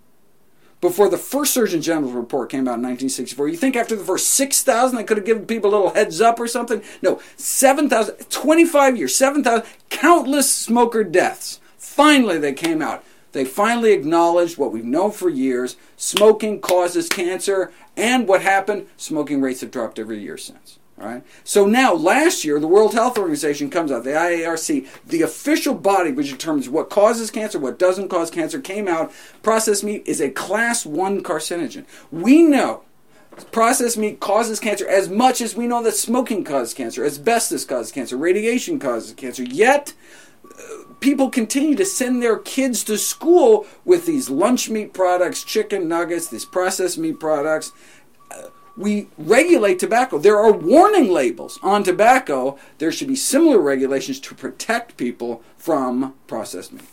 before 0.81 1.09
the 1.09 1.17
first 1.17 1.53
Surgeon 1.53 1.81
General's 1.81 2.13
report 2.13 2.49
came 2.49 2.67
out 2.67 2.79
in 2.79 2.83
1964. 2.83 3.49
You 3.49 3.57
think 3.57 3.75
after 3.75 3.95
the 3.95 4.03
first 4.03 4.29
6,000 4.31 4.97
they 4.97 5.03
could 5.03 5.17
have 5.17 5.25
given 5.25 5.45
people 5.45 5.69
a 5.69 5.73
little 5.73 5.93
heads 5.93 6.21
up 6.21 6.39
or 6.39 6.47
something? 6.47 6.81
No, 7.01 7.21
7,000, 7.35 8.29
25 8.29 8.97
years, 8.97 9.15
7,000, 9.15 9.65
countless 9.89 10.51
smoker 10.51 11.03
deaths. 11.03 11.59
Finally, 11.77 12.37
they 12.37 12.53
came 12.53 12.81
out. 12.81 13.03
They 13.31 13.45
finally 13.45 13.91
acknowledged 13.91 14.57
what 14.57 14.71
we've 14.71 14.83
known 14.83 15.11
for 15.11 15.29
years 15.29 15.75
smoking 15.97 16.61
causes 16.61 17.09
cancer, 17.09 17.71
and 17.95 18.27
what 18.27 18.41
happened? 18.41 18.87
Smoking 18.97 19.41
rates 19.41 19.61
have 19.61 19.71
dropped 19.71 19.99
every 19.99 20.19
year 20.19 20.37
since. 20.37 20.78
Right? 20.99 21.23
So 21.45 21.65
now, 21.65 21.93
last 21.93 22.43
year, 22.43 22.59
the 22.59 22.67
World 22.67 22.93
Health 22.93 23.17
Organization 23.17 23.69
comes 23.69 23.89
out, 23.89 24.03
the 24.03 24.09
IARC, 24.09 24.85
the 25.05 25.21
official 25.21 25.73
body 25.73 26.11
which 26.11 26.29
determines 26.29 26.67
what 26.67 26.89
causes 26.89 27.31
cancer, 27.31 27.57
what 27.57 27.79
doesn't 27.79 28.09
cause 28.09 28.29
cancer, 28.29 28.59
came 28.59 28.85
out. 28.85 29.13
Processed 29.41 29.83
meat 29.83 30.03
is 30.05 30.19
a 30.19 30.29
class 30.29 30.85
one 30.85 31.23
carcinogen. 31.23 31.85
We 32.11 32.43
know 32.43 32.83
processed 33.53 33.97
meat 33.97 34.19
causes 34.19 34.59
cancer 34.59 34.85
as 34.89 35.07
much 35.07 35.39
as 35.39 35.55
we 35.55 35.67
know 35.67 35.81
that 35.83 35.95
smoking 35.95 36.43
causes 36.43 36.73
cancer, 36.73 37.05
asbestos 37.05 37.63
causes 37.63 37.93
cancer, 37.93 38.17
radiation 38.17 38.77
causes 38.77 39.13
cancer. 39.13 39.43
Yet, 39.43 39.93
uh, 40.43 40.93
people 40.99 41.29
continue 41.29 41.75
to 41.75 41.85
send 41.85 42.21
their 42.21 42.37
kids 42.37 42.83
to 42.83 42.97
school 42.97 43.65
with 43.85 44.05
these 44.05 44.29
lunch 44.29 44.69
meat 44.69 44.93
products, 44.93 45.45
chicken 45.45 45.87
nuggets, 45.87 46.27
these 46.27 46.43
processed 46.43 46.97
meat 46.97 47.21
products 47.21 47.71
we 48.79 49.09
regulate 49.17 49.77
tobacco. 49.77 50.17
There 50.17 50.37
are 50.37 50.53
warning 50.53 51.11
labels 51.11 51.59
on 51.61 51.83
tobacco. 51.83 52.57
There 52.77 52.93
should 52.93 53.09
be 53.09 53.15
similar 53.17 53.59
regulations 53.59 54.21
to 54.21 54.33
protect 54.33 54.95
people 54.95 55.43
from 55.57 56.13
processed 56.27 56.71
meat. 56.71 56.85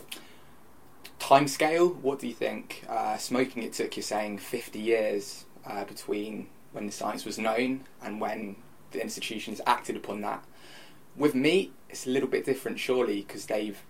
Time 1.20 1.46
scale, 1.46 1.88
what 1.88 2.18
do 2.18 2.26
you 2.26 2.34
think? 2.34 2.84
Uh, 2.88 3.16
smoking, 3.18 3.62
it 3.62 3.72
took, 3.72 3.96
you're 3.96 4.02
saying, 4.02 4.38
50 4.38 4.80
years 4.80 5.44
uh, 5.64 5.84
between 5.84 6.48
when 6.72 6.86
the 6.86 6.92
science 6.92 7.24
was 7.24 7.38
known 7.38 7.84
and 8.02 8.20
when 8.20 8.56
the 8.90 9.00
institutions 9.00 9.60
acted 9.64 9.96
upon 9.96 10.22
that. 10.22 10.44
With 11.16 11.36
meat, 11.36 11.72
it's 11.88 12.04
a 12.04 12.10
little 12.10 12.28
bit 12.28 12.44
different, 12.44 12.80
surely, 12.80 13.22
because 13.22 13.46
they've 13.46 13.80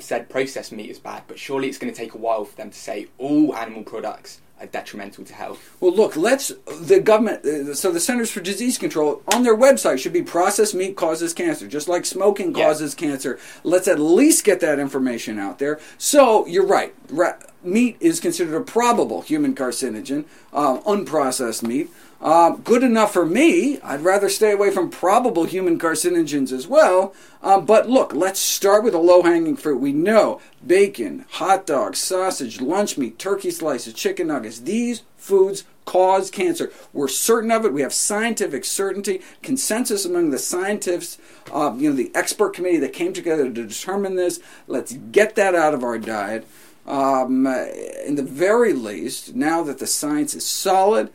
said 0.00 0.28
processed 0.28 0.72
meat 0.72 0.90
is 0.90 0.98
bad, 0.98 1.22
but 1.28 1.38
surely 1.38 1.68
it's 1.68 1.78
going 1.78 1.92
to 1.92 1.96
take 1.96 2.14
a 2.14 2.18
while 2.18 2.44
for 2.44 2.56
them 2.56 2.70
to 2.70 2.78
say 2.78 3.06
all 3.16 3.54
animal 3.54 3.84
products 3.84 4.40
detrimental 4.66 5.24
to 5.24 5.34
health. 5.34 5.76
Well, 5.80 5.94
look, 5.94 6.16
let's 6.16 6.52
the 6.80 7.00
government. 7.00 7.44
Uh, 7.44 7.74
so 7.74 7.90
the 7.90 8.00
Centers 8.00 8.30
for 8.30 8.40
Disease 8.40 8.78
Control 8.78 9.22
on 9.28 9.42
their 9.42 9.56
website 9.56 9.98
should 9.98 10.12
be 10.12 10.22
processed 10.22 10.74
meat 10.74 10.96
causes 10.96 11.32
cancer, 11.34 11.66
just 11.66 11.88
like 11.88 12.04
smoking 12.04 12.52
causes 12.52 12.94
cancer. 12.94 13.38
Let's 13.62 13.88
at 13.88 13.98
least 13.98 14.44
get 14.44 14.60
that 14.60 14.78
information 14.78 15.38
out 15.38 15.58
there. 15.58 15.80
So 15.98 16.46
you're 16.46 16.66
right. 16.66 16.94
Ra- 17.08 17.34
meat 17.62 17.96
is 18.00 18.20
considered 18.20 18.54
a 18.54 18.60
probable 18.64 19.22
human 19.22 19.54
carcinogen, 19.54 20.24
uh, 20.52 20.80
unprocessed 20.80 21.62
meat. 21.62 21.90
Uh, 22.24 22.52
good 22.52 22.82
enough 22.82 23.12
for 23.12 23.26
me. 23.26 23.78
I'd 23.82 24.00
rather 24.00 24.30
stay 24.30 24.50
away 24.50 24.70
from 24.70 24.88
probable 24.88 25.44
human 25.44 25.78
carcinogens 25.78 26.52
as 26.52 26.66
well. 26.66 27.14
Uh, 27.42 27.60
but 27.60 27.90
look, 27.90 28.14
let's 28.14 28.40
start 28.40 28.82
with 28.82 28.94
the 28.94 28.98
low 28.98 29.22
hanging 29.22 29.56
fruit. 29.56 29.78
We 29.78 29.92
know 29.92 30.40
bacon, 30.66 31.26
hot 31.32 31.66
dogs, 31.66 31.98
sausage, 31.98 32.62
lunch 32.62 32.96
meat, 32.96 33.18
turkey 33.18 33.50
slices, 33.50 33.92
chicken 33.92 34.28
nuggets. 34.28 34.60
These 34.60 35.02
foods 35.18 35.64
cause 35.84 36.30
cancer. 36.30 36.72
We're 36.94 37.08
certain 37.08 37.50
of 37.50 37.66
it. 37.66 37.74
We 37.74 37.82
have 37.82 37.92
scientific 37.92 38.64
certainty, 38.64 39.20
consensus 39.42 40.06
among 40.06 40.30
the 40.30 40.38
scientists, 40.38 41.18
uh, 41.52 41.74
you 41.76 41.90
know, 41.90 41.96
the 41.96 42.10
expert 42.14 42.54
committee 42.54 42.78
that 42.78 42.94
came 42.94 43.12
together 43.12 43.44
to 43.44 43.66
determine 43.66 44.16
this. 44.16 44.40
Let's 44.66 44.94
get 44.94 45.34
that 45.34 45.54
out 45.54 45.74
of 45.74 45.84
our 45.84 45.98
diet. 45.98 46.46
Um, 46.86 47.46
in 47.46 48.14
the 48.14 48.22
very 48.22 48.72
least, 48.72 49.34
now 49.34 49.62
that 49.64 49.78
the 49.78 49.86
science 49.86 50.34
is 50.34 50.46
solid, 50.46 51.10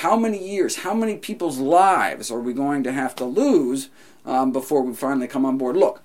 how 0.00 0.16
many 0.16 0.44
years, 0.44 0.76
how 0.76 0.92
many 0.92 1.16
people's 1.16 1.58
lives 1.58 2.30
are 2.30 2.40
we 2.40 2.52
going 2.52 2.82
to 2.82 2.92
have 2.92 3.14
to 3.14 3.24
lose 3.24 3.90
um, 4.26 4.50
before 4.50 4.82
we 4.82 4.92
finally 4.92 5.28
come 5.28 5.46
on 5.46 5.56
board? 5.56 5.76
Look, 5.76 6.02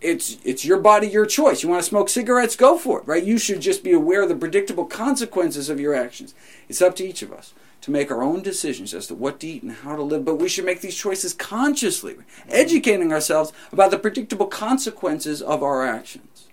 it's 0.00 0.38
it's 0.44 0.64
your 0.64 0.78
body, 0.78 1.06
your 1.06 1.26
choice. 1.26 1.62
You 1.62 1.68
want 1.68 1.82
to 1.82 1.88
smoke 1.88 2.08
cigarettes, 2.08 2.56
go 2.56 2.78
for 2.78 3.00
it, 3.00 3.06
right? 3.06 3.22
You 3.22 3.36
should 3.36 3.60
just 3.60 3.84
be 3.84 3.92
aware 3.92 4.22
of 4.22 4.30
the 4.30 4.34
predictable 4.34 4.86
consequences 4.86 5.68
of 5.68 5.78
your 5.78 5.94
actions. 5.94 6.34
It's 6.70 6.80
up 6.80 6.96
to 6.96 7.04
each 7.04 7.20
of 7.20 7.32
us 7.32 7.52
to 7.82 7.90
make 7.90 8.10
our 8.10 8.22
own 8.22 8.42
decisions 8.42 8.94
as 8.94 9.06
to 9.08 9.14
what 9.14 9.40
to 9.40 9.46
eat 9.46 9.62
and 9.62 9.72
how 9.72 9.94
to 9.94 10.02
live, 10.02 10.24
but 10.24 10.36
we 10.36 10.48
should 10.48 10.64
make 10.64 10.80
these 10.80 10.96
choices 10.96 11.34
consciously, 11.34 12.16
educating 12.48 13.12
ourselves 13.12 13.52
about 13.72 13.90
the 13.90 13.98
predictable 13.98 14.46
consequences 14.46 15.42
of 15.42 15.62
our 15.62 15.86
actions. 15.86 16.48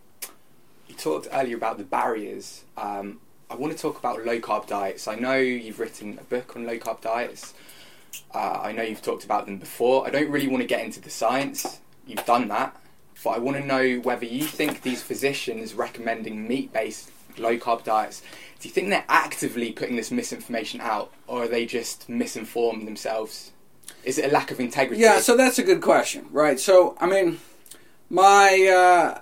You 0.87 0.95
talked 0.95 1.27
earlier 1.31 1.55
about 1.55 1.77
the 1.77 1.83
barriers 1.83 2.63
um, 2.75 3.19
I 3.49 3.55
want 3.55 3.73
to 3.73 3.79
talk 3.79 3.97
about 3.97 4.25
low 4.25 4.39
carb 4.39 4.67
diets. 4.67 5.07
I 5.07 5.15
know 5.15 5.35
you've 5.37 5.79
written 5.79 6.17
a 6.19 6.23
book 6.23 6.55
on 6.55 6.65
low 6.65 6.77
carb 6.77 7.01
diets. 7.01 7.53
Uh, 8.33 8.59
I 8.63 8.71
know 8.71 8.83
you've 8.83 9.01
talked 9.01 9.23
about 9.23 9.45
them 9.45 9.57
before. 9.57 10.05
I 10.05 10.09
don't 10.09 10.29
really 10.29 10.47
want 10.47 10.61
to 10.61 10.67
get 10.67 10.83
into 10.83 10.99
the 10.99 11.09
science. 11.09 11.79
You've 12.05 12.25
done 12.25 12.47
that. 12.49 12.75
But 13.23 13.31
I 13.31 13.39
want 13.39 13.57
to 13.57 13.65
know 13.65 13.99
whether 13.99 14.25
you 14.25 14.43
think 14.43 14.81
these 14.81 15.01
physicians 15.01 15.73
recommending 15.73 16.47
meat 16.47 16.73
based 16.73 17.11
low 17.37 17.57
carb 17.57 17.83
diets, 17.83 18.21
do 18.59 18.67
you 18.67 18.73
think 18.73 18.89
they're 18.89 19.05
actively 19.07 19.71
putting 19.71 19.95
this 19.95 20.11
misinformation 20.11 20.81
out 20.81 21.11
or 21.25 21.43
are 21.43 21.47
they 21.47 21.65
just 21.65 22.09
misinformed 22.09 22.87
themselves? 22.87 23.51
Is 24.03 24.17
it 24.17 24.25
a 24.25 24.33
lack 24.33 24.51
of 24.51 24.59
integrity? 24.59 25.01
Yeah, 25.01 25.19
so 25.19 25.35
that's 25.35 25.59
a 25.59 25.63
good 25.63 25.81
question, 25.81 26.27
right? 26.31 26.59
So, 26.59 26.95
I 26.99 27.07
mean, 27.07 27.39
my, 28.09 29.21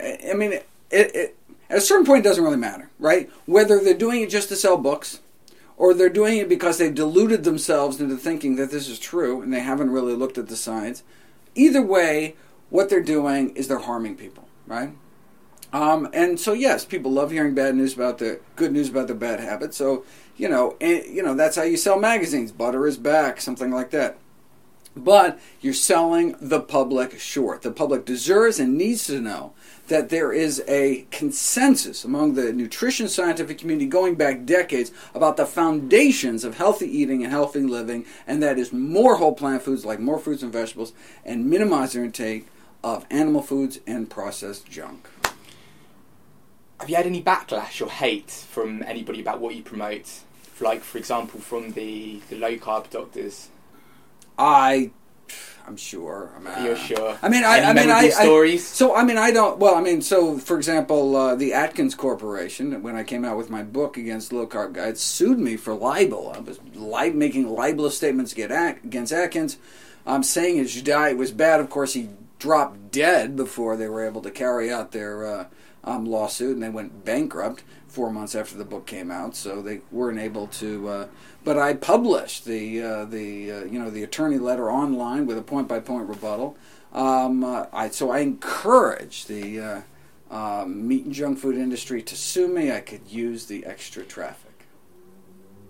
I 0.00 0.34
mean, 0.34 0.52
it, 0.52 0.64
it 0.90 1.35
at 1.68 1.78
a 1.78 1.80
certain 1.80 2.06
point, 2.06 2.24
it 2.24 2.28
doesn't 2.28 2.44
really 2.44 2.56
matter, 2.56 2.90
right? 2.98 3.30
Whether 3.46 3.80
they're 3.80 3.94
doing 3.94 4.22
it 4.22 4.30
just 4.30 4.48
to 4.50 4.56
sell 4.56 4.76
books, 4.76 5.20
or 5.76 5.92
they're 5.92 6.08
doing 6.08 6.38
it 6.38 6.48
because 6.48 6.78
they've 6.78 6.94
deluded 6.94 7.44
themselves 7.44 8.00
into 8.00 8.16
thinking 8.16 8.56
that 8.56 8.70
this 8.70 8.88
is 8.88 8.98
true 8.98 9.42
and 9.42 9.52
they 9.52 9.60
haven't 9.60 9.90
really 9.90 10.14
looked 10.14 10.38
at 10.38 10.48
the 10.48 10.56
science. 10.56 11.02
Either 11.54 11.82
way, 11.82 12.34
what 12.70 12.88
they're 12.88 13.02
doing 13.02 13.50
is 13.50 13.68
they're 13.68 13.78
harming 13.78 14.16
people, 14.16 14.48
right? 14.66 14.92
Um, 15.72 16.08
and 16.14 16.40
so, 16.40 16.52
yes, 16.52 16.84
people 16.84 17.12
love 17.12 17.30
hearing 17.30 17.54
bad 17.54 17.74
news 17.74 17.94
about 17.94 18.18
the 18.18 18.40
good 18.54 18.72
news 18.72 18.88
about 18.88 19.08
the 19.08 19.14
bad 19.14 19.40
habits. 19.40 19.76
So, 19.76 20.04
you 20.36 20.48
know, 20.48 20.76
and, 20.80 21.04
you 21.04 21.22
know 21.22 21.34
that's 21.34 21.56
how 21.56 21.62
you 21.62 21.76
sell 21.76 21.98
magazines. 21.98 22.52
Butter 22.52 22.86
is 22.86 22.96
back, 22.96 23.40
something 23.40 23.70
like 23.70 23.90
that. 23.90 24.16
But 24.96 25.38
you're 25.60 25.74
selling 25.74 26.36
the 26.40 26.60
public 26.60 27.20
short. 27.20 27.60
The 27.60 27.70
public 27.70 28.06
deserves 28.06 28.58
and 28.58 28.78
needs 28.78 29.06
to 29.06 29.20
know 29.20 29.52
that 29.88 30.08
there 30.08 30.32
is 30.32 30.62
a 30.66 31.06
consensus 31.10 32.04
among 32.04 32.34
the 32.34 32.52
nutrition 32.52 33.06
scientific 33.06 33.58
community 33.58 33.86
going 33.86 34.14
back 34.14 34.44
decades 34.44 34.90
about 35.14 35.36
the 35.36 35.46
foundations 35.46 36.44
of 36.44 36.56
healthy 36.56 36.86
eating 36.86 37.22
and 37.22 37.30
healthy 37.30 37.60
living, 37.60 38.06
and 38.26 38.42
that 38.42 38.58
is 38.58 38.72
more 38.72 39.16
whole 39.16 39.34
plant 39.34 39.62
foods 39.62 39.84
like 39.84 40.00
more 40.00 40.18
fruits 40.18 40.42
and 40.42 40.52
vegetables, 40.52 40.92
and 41.24 41.48
minimize 41.48 41.92
their 41.92 42.04
intake 42.04 42.46
of 42.82 43.04
animal 43.10 43.42
foods 43.42 43.78
and 43.86 44.08
processed 44.08 44.68
junk. 44.68 45.08
Have 46.80 46.90
you 46.90 46.96
had 46.96 47.06
any 47.06 47.22
backlash 47.22 47.80
or 47.80 47.90
hate 47.90 48.30
from 48.30 48.82
anybody 48.82 49.20
about 49.20 49.40
what 49.40 49.54
you 49.54 49.62
promote? 49.62 50.20
Like, 50.60 50.82
for 50.82 50.98
example, 50.98 51.38
from 51.40 51.72
the, 51.72 52.20
the 52.28 52.36
low 52.36 52.56
carb 52.56 52.90
doctors? 52.90 53.48
I 54.38 54.90
I'm 55.66 55.76
sure. 55.76 56.30
I'm, 56.36 56.46
uh, 56.46 56.64
You're 56.64 56.76
sure. 56.76 57.18
I 57.20 57.28
mean, 57.28 57.42
I, 57.42 57.60
I 57.60 57.72
mean, 57.72 57.90
I, 57.90 58.08
stories? 58.10 58.62
I, 58.62 58.74
so 58.74 58.94
I 58.94 59.02
mean, 59.02 59.18
I 59.18 59.32
don't. 59.32 59.58
Well, 59.58 59.74
I 59.74 59.80
mean, 59.80 60.00
so 60.00 60.38
for 60.38 60.56
example, 60.56 61.16
uh, 61.16 61.34
the 61.34 61.52
Atkins 61.52 61.96
Corporation, 61.96 62.82
when 62.82 62.94
I 62.94 63.02
came 63.02 63.24
out 63.24 63.36
with 63.36 63.50
my 63.50 63.64
book 63.64 63.96
against 63.96 64.32
low 64.32 64.46
carb 64.46 64.74
guides, 64.74 65.00
sued 65.00 65.40
me 65.40 65.56
for 65.56 65.74
libel. 65.74 66.32
I 66.34 66.38
was 66.38 66.60
li- 66.74 67.10
making 67.10 67.48
libelous 67.48 67.96
statements 67.96 68.32
against 68.32 69.12
Atkins. 69.12 69.58
I'm 70.06 70.22
saying 70.22 70.58
his 70.58 70.80
diet 70.82 71.16
was 71.16 71.32
bad. 71.32 71.58
Of 71.58 71.68
course, 71.68 71.94
he 71.94 72.10
dropped 72.38 72.92
dead 72.92 73.34
before 73.34 73.76
they 73.76 73.88
were 73.88 74.06
able 74.06 74.22
to 74.22 74.30
carry 74.30 74.70
out 74.70 74.92
their 74.92 75.26
uh, 75.26 75.46
um, 75.82 76.06
lawsuit, 76.06 76.54
and 76.54 76.62
they 76.62 76.68
went 76.68 77.04
bankrupt 77.04 77.64
four 77.96 78.12
months 78.12 78.34
after 78.34 78.56
the 78.56 78.64
book 78.64 78.86
came 78.86 79.10
out. 79.10 79.34
So 79.34 79.62
they 79.62 79.80
weren't 79.90 80.18
able 80.18 80.46
to 80.62 80.88
uh, 80.88 81.06
but 81.46 81.56
I 81.56 81.74
published 81.74 82.44
the 82.44 82.82
uh, 82.82 83.04
the 83.04 83.52
uh, 83.52 83.64
you 83.66 83.78
know 83.78 83.88
the 83.88 84.02
attorney 84.02 84.38
letter 84.38 84.68
online 84.68 85.26
with 85.26 85.38
a 85.38 85.42
point 85.42 85.68
by 85.68 85.78
point 85.78 86.08
rebuttal. 86.08 86.58
Um, 86.92 87.44
uh, 87.44 87.66
I, 87.72 87.88
so 87.90 88.10
I 88.10 88.18
encourage 88.18 89.26
the 89.26 89.60
uh, 89.60 89.80
um, 90.28 90.88
meat 90.88 91.04
and 91.04 91.14
junk 91.14 91.38
food 91.38 91.56
industry 91.56 92.02
to 92.02 92.16
sue 92.16 92.48
me. 92.48 92.72
I 92.72 92.80
could 92.80 93.06
use 93.08 93.46
the 93.46 93.64
extra 93.64 94.02
traffic. 94.02 94.66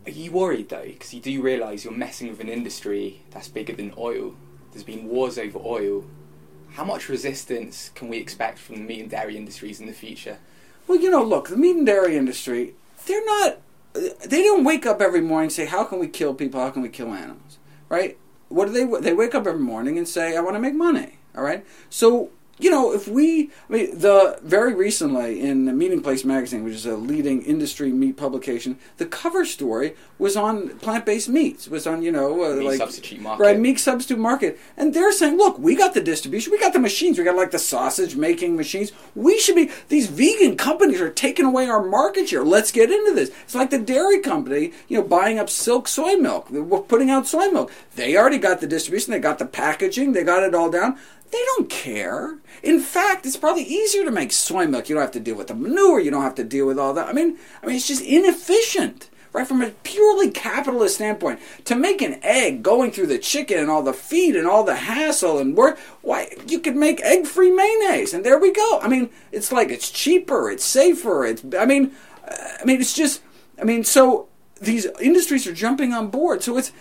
Are 0.07 0.11
you 0.11 0.33
worried 0.33 0.71
though? 0.71 0.83
Because 0.83 1.13
you 1.13 1.21
do 1.21 1.43
realise 1.43 1.85
you're 1.85 1.93
messing 1.93 2.31
with 2.31 2.41
an 2.41 2.49
industry 2.49 3.23
that's 3.31 3.49
bigger 3.49 3.75
than 3.75 3.93
oil. 3.99 4.35
There's 4.73 4.83
been 4.83 5.09
wars 5.09 5.37
over 5.37 5.59
oil. 5.63 6.07
How 6.71 6.85
much 6.85 7.11
resistance 7.11 7.91
can 7.95 8.09
we 8.09 8.17
expect 8.17 8.59
from 8.59 8.77
the 8.77 8.83
meat 8.83 9.01
and 9.01 9.11
dairy 9.11 9.37
industries 9.37 9.79
in 9.79 9.87
the 9.87 9.93
future? 9.93 10.39
Well, 10.87 11.01
you 11.01 11.11
know, 11.11 11.23
look, 11.23 11.49
the 11.49 11.57
meat 11.57 11.77
and 11.77 11.87
dairy 11.87 12.17
industry, 12.17 12.75
they're 13.07 13.25
not, 13.25 13.59
they 13.95 14.43
don't 14.43 14.65
wake 14.65 14.87
up 14.87 15.01
every 15.01 15.21
morning 15.21 15.47
and 15.47 15.53
say, 15.53 15.67
how 15.67 15.85
can 15.85 15.99
we 15.99 16.09
kill 16.09 16.35
people? 16.35 16.61
How 16.61 16.71
can 16.71 16.83
we 16.83 16.89
kill 16.89 17.13
animals? 17.13 17.59
Right? 17.89 18.19
What 18.49 18.67
do 18.67 18.73
they, 18.73 19.01
they 19.01 19.13
wake 19.13 19.35
up 19.35 19.47
every 19.47 19.61
morning 19.61 19.99
and 19.99 20.07
say, 20.07 20.37
I 20.37 20.41
want 20.41 20.55
to 20.57 20.61
make 20.61 20.75
money. 20.75 21.19
All 21.37 21.43
right? 21.43 21.65
So 21.91 22.31
you 22.59 22.71
know, 22.71 22.93
if 22.93 23.07
we, 23.07 23.51
I 23.69 23.73
mean, 23.73 23.99
the 23.99 24.39
very 24.43 24.75
recently 24.75 25.41
in 25.41 25.67
the 25.67 25.73
Meatingplace 25.73 26.25
magazine, 26.25 26.65
which 26.65 26.75
is 26.75 26.87
a 26.87 26.97
leading 26.97 27.43
industry 27.43 27.93
meat 27.93 28.17
publication, 28.17 28.79
the 28.97 29.05
cover 29.05 29.45
story 29.45 29.95
was 30.19 30.37
on 30.37 30.79
plant-based 30.79 31.29
meats. 31.29 31.69
Was 31.69 31.87
on, 31.87 32.03
you 32.03 32.11
know, 32.11 32.45
uh, 32.45 32.57
meat 32.57 32.65
like 32.65 32.79
substitute 32.79 33.21
market. 33.21 33.43
right 33.43 33.59
meat 33.59 33.79
substitute 33.79 34.19
market, 34.19 34.59
and 34.77 34.95
they're 34.95 35.13
saying, 35.13 35.37
look, 35.37 35.59
we 35.59 35.77
got 35.77 35.93
the 35.93 36.01
distribution, 36.01 36.51
we 36.51 36.59
got 36.59 36.73
the 36.73 36.79
machines, 36.79 37.19
we 37.19 37.25
got 37.25 37.37
like 37.37 37.51
the 37.51 37.59
sausage 37.59 38.17
making 38.17 38.57
machines. 38.57 38.93
We 39.15 39.39
should 39.39 39.57
be. 39.57 39.71
These 39.89 40.07
vegan 40.07 40.57
companies 40.57 41.01
are 41.01 41.11
taking 41.11 41.45
away 41.45 41.69
our 41.69 41.85
market 41.85 42.31
share. 42.31 42.45
Let's 42.45 42.73
get 42.73 42.91
into 42.91 43.13
this. 43.13 43.31
It's 43.45 43.55
like 43.55 43.71
the 43.71 43.79
dairy 43.79 44.21
company, 44.21 44.73
you 44.89 44.99
know, 44.99 45.07
buying 45.07 45.39
up 45.39 45.51
Silk 45.51 45.89
soy 45.89 46.15
milk. 46.17 46.51
We're 46.51 46.81
putting 46.81 47.11
out 47.11 47.27
soy 47.27 47.49
milk. 47.51 47.71
They 47.97 48.17
already 48.17 48.39
got 48.39 48.61
the 48.61 48.67
distribution. 48.67 49.13
They 49.13 49.19
got 49.19 49.39
the 49.39 49.47
packaging. 49.47 50.13
They 50.13 50.25
got 50.25 50.43
it 50.43 50.55
all 50.55 50.71
down. 50.71 50.99
They 51.33 51.43
don't 51.57 51.69
care. 51.69 52.39
In 52.63 52.81
fact, 52.81 53.27
it's 53.27 53.37
probably 53.37 53.65
easier 53.65 54.05
to 54.05 54.11
make 54.11 54.33
soy 54.33 54.67
milk. 54.67 54.89
You 54.89 54.95
don't 54.95 55.03
have 55.03 55.11
to 55.13 55.21
deal 55.21 55.35
with 55.35 55.49
the 55.49 55.55
manure. 55.55 56.01
You 56.01 56.11
don't 56.11 56.23
have 56.23 56.37
to 56.37 56.45
deal 56.45 56.67
with 56.67 56.79
all 56.79 56.95
that. 56.95 57.09
I 57.09 57.13
mean, 57.13 57.37
I 57.63 57.67
mean, 57.67 57.77
it's 57.77 57.89
just 57.89 58.03
inefficient, 58.03 59.11
right? 59.33 59.47
From 59.47 59.61
a 59.61 59.71
purely 59.83 60.31
capitalist 60.31 60.95
standpoint, 60.97 61.41
to 61.65 61.75
make 61.75 62.01
an 62.01 62.21
egg 62.23 62.63
going 62.63 62.93
through 62.93 63.09
the 63.09 63.19
chicken 63.19 63.59
and 63.59 63.71
all 63.71 63.83
the 63.83 63.93
feed 63.93 64.37
and 64.37 64.47
all 64.47 64.63
the 64.65 64.77
hassle 64.77 65.39
and 65.39 65.57
work, 65.57 65.79
why 66.01 66.33
you 66.47 66.61
could 66.61 66.77
make 66.77 67.03
egg-free 67.03 67.51
mayonnaise, 67.51 68.15
and 68.15 68.25
there 68.25 68.39
we 68.39 68.53
go. 68.53 68.79
I 68.81 68.89
mean, 68.89 69.11
it's 69.33 69.51
like 69.51 69.69
it's 69.69 69.91
cheaper, 69.91 70.49
it's 70.49 70.65
safer. 70.65 71.27
It's, 71.27 71.43
I 71.59 71.67
mean, 71.67 71.93
uh, 72.27 72.35
I 72.61 72.65
mean, 72.65 72.81
it's 72.81 72.95
just, 72.95 73.21
I 73.61 73.65
mean, 73.65 73.85
so 73.85 74.29
these 74.61 74.87
industries 75.03 75.47
are 75.47 75.53
jumping 75.53 75.93
on 75.93 76.09
board. 76.09 76.43
So 76.43 76.57
it's 76.57 76.73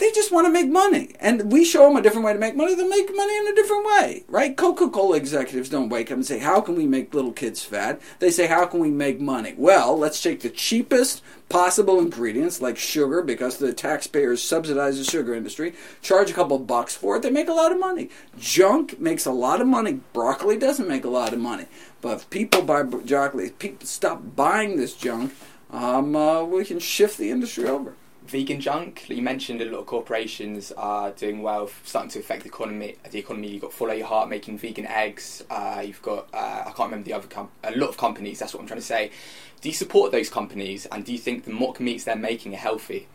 they 0.00 0.10
just 0.12 0.32
want 0.32 0.46
to 0.46 0.52
make 0.52 0.68
money. 0.68 1.14
And 1.20 1.52
we 1.52 1.64
show 1.64 1.84
them 1.84 1.96
a 1.96 2.02
different 2.02 2.24
way 2.24 2.32
to 2.32 2.38
make 2.38 2.56
money, 2.56 2.74
they'll 2.74 2.88
make 2.88 3.14
money 3.14 3.36
in 3.36 3.48
a 3.48 3.54
different 3.54 3.84
way, 3.84 4.24
right? 4.28 4.56
Coca 4.56 4.88
Cola 4.88 5.16
executives 5.16 5.68
don't 5.68 5.90
wake 5.90 6.10
up 6.10 6.16
and 6.16 6.26
say, 6.26 6.38
How 6.38 6.60
can 6.60 6.74
we 6.74 6.86
make 6.86 7.14
little 7.14 7.32
kids 7.32 7.62
fat? 7.62 8.00
They 8.18 8.30
say, 8.30 8.46
How 8.46 8.64
can 8.64 8.80
we 8.80 8.90
make 8.90 9.20
money? 9.20 9.54
Well, 9.56 9.96
let's 9.96 10.22
take 10.22 10.40
the 10.40 10.48
cheapest 10.48 11.22
possible 11.50 11.98
ingredients 11.98 12.62
like 12.62 12.78
sugar, 12.78 13.22
because 13.22 13.58
the 13.58 13.72
taxpayers 13.74 14.42
subsidize 14.42 14.96
the 14.98 15.04
sugar 15.04 15.34
industry, 15.34 15.74
charge 16.00 16.30
a 16.30 16.34
couple 16.34 16.58
bucks 16.58 16.96
for 16.96 17.16
it, 17.16 17.22
they 17.22 17.30
make 17.30 17.48
a 17.48 17.52
lot 17.52 17.70
of 17.70 17.78
money. 17.78 18.08
Junk 18.38 18.98
makes 18.98 19.26
a 19.26 19.32
lot 19.32 19.60
of 19.60 19.66
money. 19.66 20.00
Broccoli 20.12 20.58
doesn't 20.58 20.88
make 20.88 21.04
a 21.04 21.10
lot 21.10 21.32
of 21.32 21.38
money. 21.38 21.66
But 22.00 22.18
if 22.18 22.30
people 22.30 22.62
buy 22.62 22.82
broccoli, 22.82 23.50
people 23.50 23.86
stop 23.86 24.34
buying 24.34 24.76
this 24.76 24.94
junk, 24.94 25.34
um, 25.70 26.16
uh, 26.16 26.42
we 26.42 26.64
can 26.64 26.78
shift 26.78 27.18
the 27.18 27.30
industry 27.30 27.66
over 27.66 27.94
vegan 28.30 28.60
junk. 28.60 29.08
You 29.08 29.22
mentioned 29.22 29.60
a 29.60 29.64
lot 29.64 29.80
of 29.80 29.86
corporations 29.86 30.70
are 30.72 31.10
doing 31.10 31.42
well, 31.42 31.68
starting 31.84 32.10
to 32.12 32.20
affect 32.20 32.44
the 32.44 32.48
economy. 32.48 32.96
The 33.10 33.18
economy. 33.18 33.48
You've 33.48 33.62
got 33.62 33.72
Follow 33.72 33.92
Your 33.92 34.06
Heart 34.06 34.28
making 34.28 34.58
vegan 34.58 34.86
eggs. 34.86 35.44
Uh, 35.50 35.82
you've 35.84 36.00
got 36.00 36.28
uh, 36.32 36.62
I 36.66 36.72
can't 36.76 36.90
remember 36.90 37.04
the 37.04 37.12
other 37.12 37.26
com- 37.26 37.50
a 37.64 37.72
lot 37.76 37.88
of 37.88 37.96
companies. 37.96 38.38
That's 38.38 38.54
what 38.54 38.60
I'm 38.60 38.66
trying 38.66 38.80
to 38.80 38.86
say. 38.86 39.10
Do 39.60 39.68
you 39.68 39.74
support 39.74 40.12
those 40.12 40.30
companies, 40.30 40.86
and 40.86 41.04
do 41.04 41.12
you 41.12 41.18
think 41.18 41.44
the 41.44 41.50
mock 41.50 41.80
meats 41.80 42.04
they're 42.04 42.16
making 42.16 42.54
are 42.54 42.58
healthy? 42.58 43.08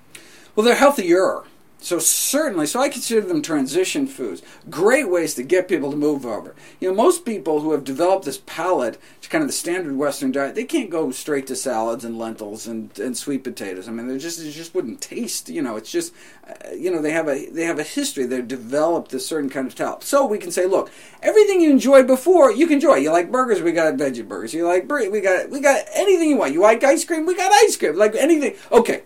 Well, 0.56 0.66
they're 0.66 0.76
healthier. 0.76 1.44
So 1.86 2.00
certainly, 2.00 2.66
so 2.66 2.80
I 2.80 2.90
consider 2.90 3.22
them 3.22 3.44
transition 3.44 4.08
foods. 4.08 4.42
Great 4.72 5.08
ways 5.08 5.36
to 5.36 5.44
get 5.44 5.68
people 5.68 5.92
to 5.92 5.96
move 5.96 6.26
over. 6.26 6.56
You 6.80 6.90
know, 6.90 6.96
most 6.96 7.26
people 7.26 7.62
who 7.62 7.74
have 7.74 7.84
developed 7.84 8.26
this 8.26 8.42
palate 8.48 8.98
to 9.22 9.30
kind 9.30 9.44
of 9.44 9.48
the 9.48 9.54
standard 9.54 9.96
Western 9.96 10.32
diet, 10.32 10.56
they 10.56 10.64
can't 10.64 10.90
go 10.90 11.12
straight 11.12 11.46
to 11.46 11.56
salads 11.56 12.04
and 12.04 12.18
lentils 12.18 12.66
and, 12.66 12.98
and 12.98 13.16
sweet 13.16 13.44
potatoes. 13.44 13.88
I 13.88 13.92
mean, 13.92 14.08
they 14.08 14.18
just 14.18 14.40
it 14.40 14.50
just 14.50 14.74
wouldn't 14.74 15.00
taste. 15.00 15.48
You 15.48 15.62
know, 15.62 15.76
it's 15.76 15.92
just 15.92 16.12
uh, 16.50 16.72
you 16.72 16.90
know 16.90 17.04
they 17.04 17.12
have 17.12 17.28
a 17.28 17.52
they 17.52 17.66
have 17.66 17.78
a 17.78 17.84
history. 17.84 18.26
They've 18.26 18.48
developed 18.48 19.14
a 19.14 19.20
certain 19.20 19.52
kind 19.52 19.68
of 19.68 19.76
palate. 19.76 20.02
So 20.02 20.26
we 20.26 20.40
can 20.40 20.50
say, 20.50 20.66
look, 20.66 20.90
everything 21.22 21.62
you 21.62 21.70
enjoyed 21.70 22.08
before, 22.08 22.52
you 22.52 22.66
can 22.66 22.78
enjoy. 22.78 22.96
You 22.96 23.12
like 23.12 23.32
burgers, 23.32 23.62
we 23.62 23.74
got 23.74 23.94
veggie 23.94 24.28
burgers. 24.28 24.56
You 24.56 24.66
like 24.66 24.92
we 24.92 25.22
got 25.22 25.52
we 25.52 25.60
got 25.60 25.86
anything 25.94 26.30
you 26.30 26.38
want. 26.38 26.52
You 26.52 26.62
like 26.62 26.84
ice 26.84 27.06
cream, 27.06 27.28
we 27.28 27.36
got 27.36 27.52
ice 27.52 27.78
cream. 27.78 27.96
Like 27.96 28.16
anything. 28.16 28.56
Okay. 28.72 29.04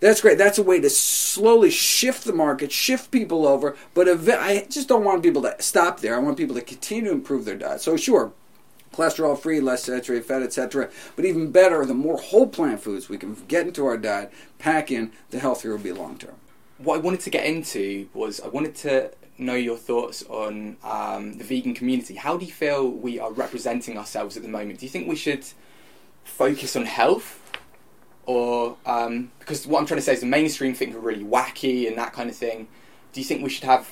That's 0.00 0.20
great. 0.20 0.38
That's 0.38 0.58
a 0.58 0.62
way 0.62 0.80
to 0.80 0.90
slowly 0.90 1.70
shift 1.70 2.24
the 2.24 2.32
market, 2.32 2.70
shift 2.70 3.10
people 3.10 3.46
over. 3.46 3.76
But 3.94 4.08
I 4.08 4.66
just 4.70 4.88
don't 4.88 5.04
want 5.04 5.22
people 5.22 5.42
to 5.42 5.56
stop 5.60 6.00
there. 6.00 6.14
I 6.14 6.18
want 6.18 6.36
people 6.36 6.54
to 6.54 6.62
continue 6.62 7.06
to 7.06 7.10
improve 7.10 7.44
their 7.44 7.56
diet. 7.56 7.80
So 7.80 7.96
sure, 7.96 8.32
cholesterol 8.92 9.38
free, 9.38 9.60
less 9.60 9.84
saturated 9.84 10.24
fat, 10.24 10.42
etc. 10.42 10.90
But 11.16 11.24
even 11.24 11.50
better, 11.50 11.84
the 11.84 11.94
more 11.94 12.18
whole 12.18 12.46
plant 12.46 12.80
foods 12.80 13.08
we 13.08 13.18
can 13.18 13.36
get 13.48 13.66
into 13.66 13.86
our 13.86 13.96
diet, 13.96 14.32
pack 14.58 14.90
in, 14.90 15.12
the 15.30 15.40
healthier 15.40 15.74
we'll 15.74 15.82
be 15.82 15.92
long 15.92 16.16
term. 16.16 16.34
What 16.78 16.96
I 16.96 16.98
wanted 16.98 17.20
to 17.20 17.30
get 17.30 17.44
into 17.44 18.08
was 18.14 18.40
I 18.40 18.48
wanted 18.48 18.76
to 18.76 19.10
know 19.36 19.54
your 19.54 19.76
thoughts 19.76 20.22
on 20.24 20.76
um, 20.84 21.38
the 21.38 21.44
vegan 21.44 21.74
community. 21.74 22.14
How 22.14 22.36
do 22.36 22.44
you 22.44 22.52
feel 22.52 22.88
we 22.88 23.18
are 23.18 23.32
representing 23.32 23.98
ourselves 23.98 24.36
at 24.36 24.42
the 24.42 24.48
moment? 24.48 24.78
Do 24.80 24.86
you 24.86 24.90
think 24.90 25.08
we 25.08 25.16
should 25.16 25.44
focus 26.24 26.76
on 26.76 26.84
health 26.84 27.47
or 28.28 28.76
um, 28.84 29.32
because 29.38 29.66
what 29.66 29.80
I'm 29.80 29.86
trying 29.86 29.98
to 29.98 30.04
say 30.04 30.12
is 30.12 30.20
the 30.20 30.26
mainstream 30.26 30.74
think 30.74 30.94
are 30.94 31.00
really 31.00 31.24
wacky 31.24 31.88
and 31.88 31.96
that 31.96 32.12
kind 32.12 32.28
of 32.28 32.36
thing. 32.36 32.68
Do 33.12 33.20
you 33.20 33.26
think 33.26 33.42
we 33.42 33.48
should 33.48 33.64
have 33.64 33.88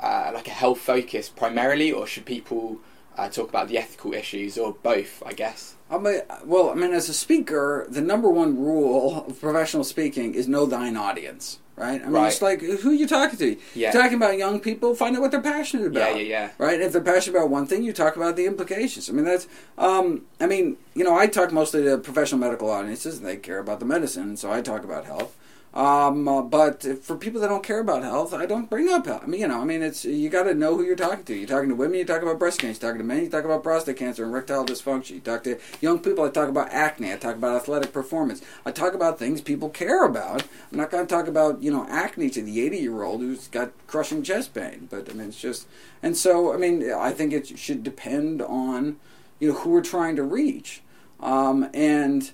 uh, 0.00 0.32
like 0.34 0.48
a 0.48 0.50
health 0.50 0.80
focus 0.80 1.28
primarily, 1.28 1.92
or 1.92 2.04
should 2.04 2.26
people 2.26 2.80
uh, 3.16 3.28
talk 3.28 3.48
about 3.48 3.68
the 3.68 3.78
ethical 3.78 4.12
issues, 4.12 4.58
or 4.58 4.72
both? 4.82 5.22
I 5.24 5.34
guess. 5.34 5.76
I 5.88 5.98
mean, 5.98 6.20
well, 6.44 6.70
I 6.70 6.74
mean, 6.74 6.92
as 6.92 7.08
a 7.08 7.14
speaker, 7.14 7.86
the 7.88 8.00
number 8.00 8.28
one 8.28 8.58
rule 8.58 9.24
of 9.24 9.40
professional 9.40 9.84
speaking 9.84 10.34
is 10.34 10.48
know 10.48 10.66
thine 10.66 10.96
audience 10.96 11.60
right? 11.76 12.00
I 12.00 12.04
mean, 12.04 12.14
right. 12.14 12.28
it's 12.28 12.42
like 12.42 12.60
who 12.60 12.90
are 12.90 12.94
you 12.94 13.06
talking 13.06 13.38
to? 13.38 13.56
Yeah. 13.74 13.92
You're 13.92 14.02
talking 14.02 14.16
about 14.16 14.36
young 14.38 14.60
people. 14.60 14.94
Find 14.94 15.14
out 15.14 15.22
what 15.22 15.30
they're 15.30 15.40
passionate 15.40 15.86
about. 15.86 16.16
Yeah, 16.16 16.22
yeah, 16.22 16.28
yeah. 16.28 16.50
Right. 16.58 16.80
If 16.80 16.92
they're 16.92 17.02
passionate 17.02 17.36
about 17.36 17.50
one 17.50 17.66
thing, 17.66 17.82
you 17.82 17.92
talk 17.92 18.16
about 18.16 18.36
the 18.36 18.46
implications. 18.46 19.08
I 19.08 19.12
mean, 19.12 19.24
that's. 19.24 19.46
Um, 19.78 20.22
I 20.40 20.46
mean, 20.46 20.76
you 20.94 21.04
know, 21.04 21.16
I 21.16 21.26
talk 21.26 21.52
mostly 21.52 21.84
to 21.84 21.98
professional 21.98 22.40
medical 22.40 22.70
audiences, 22.70 23.18
and 23.18 23.26
they 23.26 23.36
care 23.36 23.58
about 23.58 23.80
the 23.80 23.86
medicine, 23.86 24.36
so 24.36 24.50
I 24.50 24.62
talk 24.62 24.84
about 24.84 25.04
health. 25.04 25.36
Um, 25.76 26.26
uh, 26.26 26.40
but 26.40 26.82
for 27.02 27.16
people 27.16 27.38
that 27.42 27.48
don't 27.48 27.62
care 27.62 27.80
about 27.80 28.02
health, 28.02 28.32
I 28.32 28.46
don't 28.46 28.70
bring 28.70 28.88
up 28.88 29.04
health. 29.04 29.24
I 29.24 29.26
mean, 29.26 29.42
you 29.42 29.48
know, 29.48 29.60
I 29.60 29.64
mean, 29.66 29.82
it's 29.82 30.06
you 30.06 30.30
got 30.30 30.44
to 30.44 30.54
know 30.54 30.74
who 30.74 30.82
you're 30.82 30.96
talking 30.96 31.24
to. 31.24 31.34
You're 31.34 31.46
talking 31.46 31.68
to 31.68 31.74
women, 31.74 31.98
you 31.98 32.06
talk 32.06 32.22
about 32.22 32.38
breast 32.38 32.60
cancer. 32.60 32.80
You're 32.80 32.92
talking 32.92 33.06
to 33.06 33.14
men, 33.14 33.24
you 33.24 33.28
talk 33.28 33.44
about 33.44 33.62
prostate 33.62 33.98
cancer 33.98 34.24
and 34.24 34.32
erectile 34.32 34.64
dysfunction. 34.64 35.10
You 35.10 35.20
talk 35.20 35.44
to 35.44 35.58
young 35.82 35.98
people, 35.98 36.24
I 36.24 36.30
talk 36.30 36.48
about 36.48 36.70
acne. 36.70 37.12
I 37.12 37.16
talk 37.18 37.36
about 37.36 37.56
athletic 37.56 37.92
performance. 37.92 38.40
I 38.64 38.70
talk 38.70 38.94
about 38.94 39.18
things 39.18 39.42
people 39.42 39.68
care 39.68 40.06
about. 40.06 40.44
I'm 40.72 40.78
not 40.78 40.90
going 40.90 41.06
to 41.06 41.14
talk 41.14 41.26
about 41.26 41.62
you 41.62 41.70
know 41.70 41.86
acne 41.90 42.30
to 42.30 42.40
the 42.40 42.62
80 42.62 42.78
year 42.78 43.02
old 43.02 43.20
who's 43.20 43.48
got 43.48 43.72
crushing 43.86 44.22
chest 44.22 44.54
pain. 44.54 44.88
But 44.90 45.10
I 45.10 45.12
mean, 45.12 45.28
it's 45.28 45.38
just 45.38 45.66
and 46.02 46.16
so 46.16 46.54
I 46.54 46.56
mean, 46.56 46.90
I 46.90 47.12
think 47.12 47.34
it 47.34 47.58
should 47.58 47.82
depend 47.82 48.40
on 48.40 48.96
you 49.40 49.52
know 49.52 49.58
who 49.58 49.68
we're 49.68 49.82
trying 49.82 50.16
to 50.16 50.22
reach, 50.22 50.80
um, 51.20 51.68
and 51.74 52.30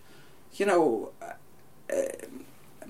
you 0.55 0.65
know. 0.65 1.11
Uh, 1.91 2.27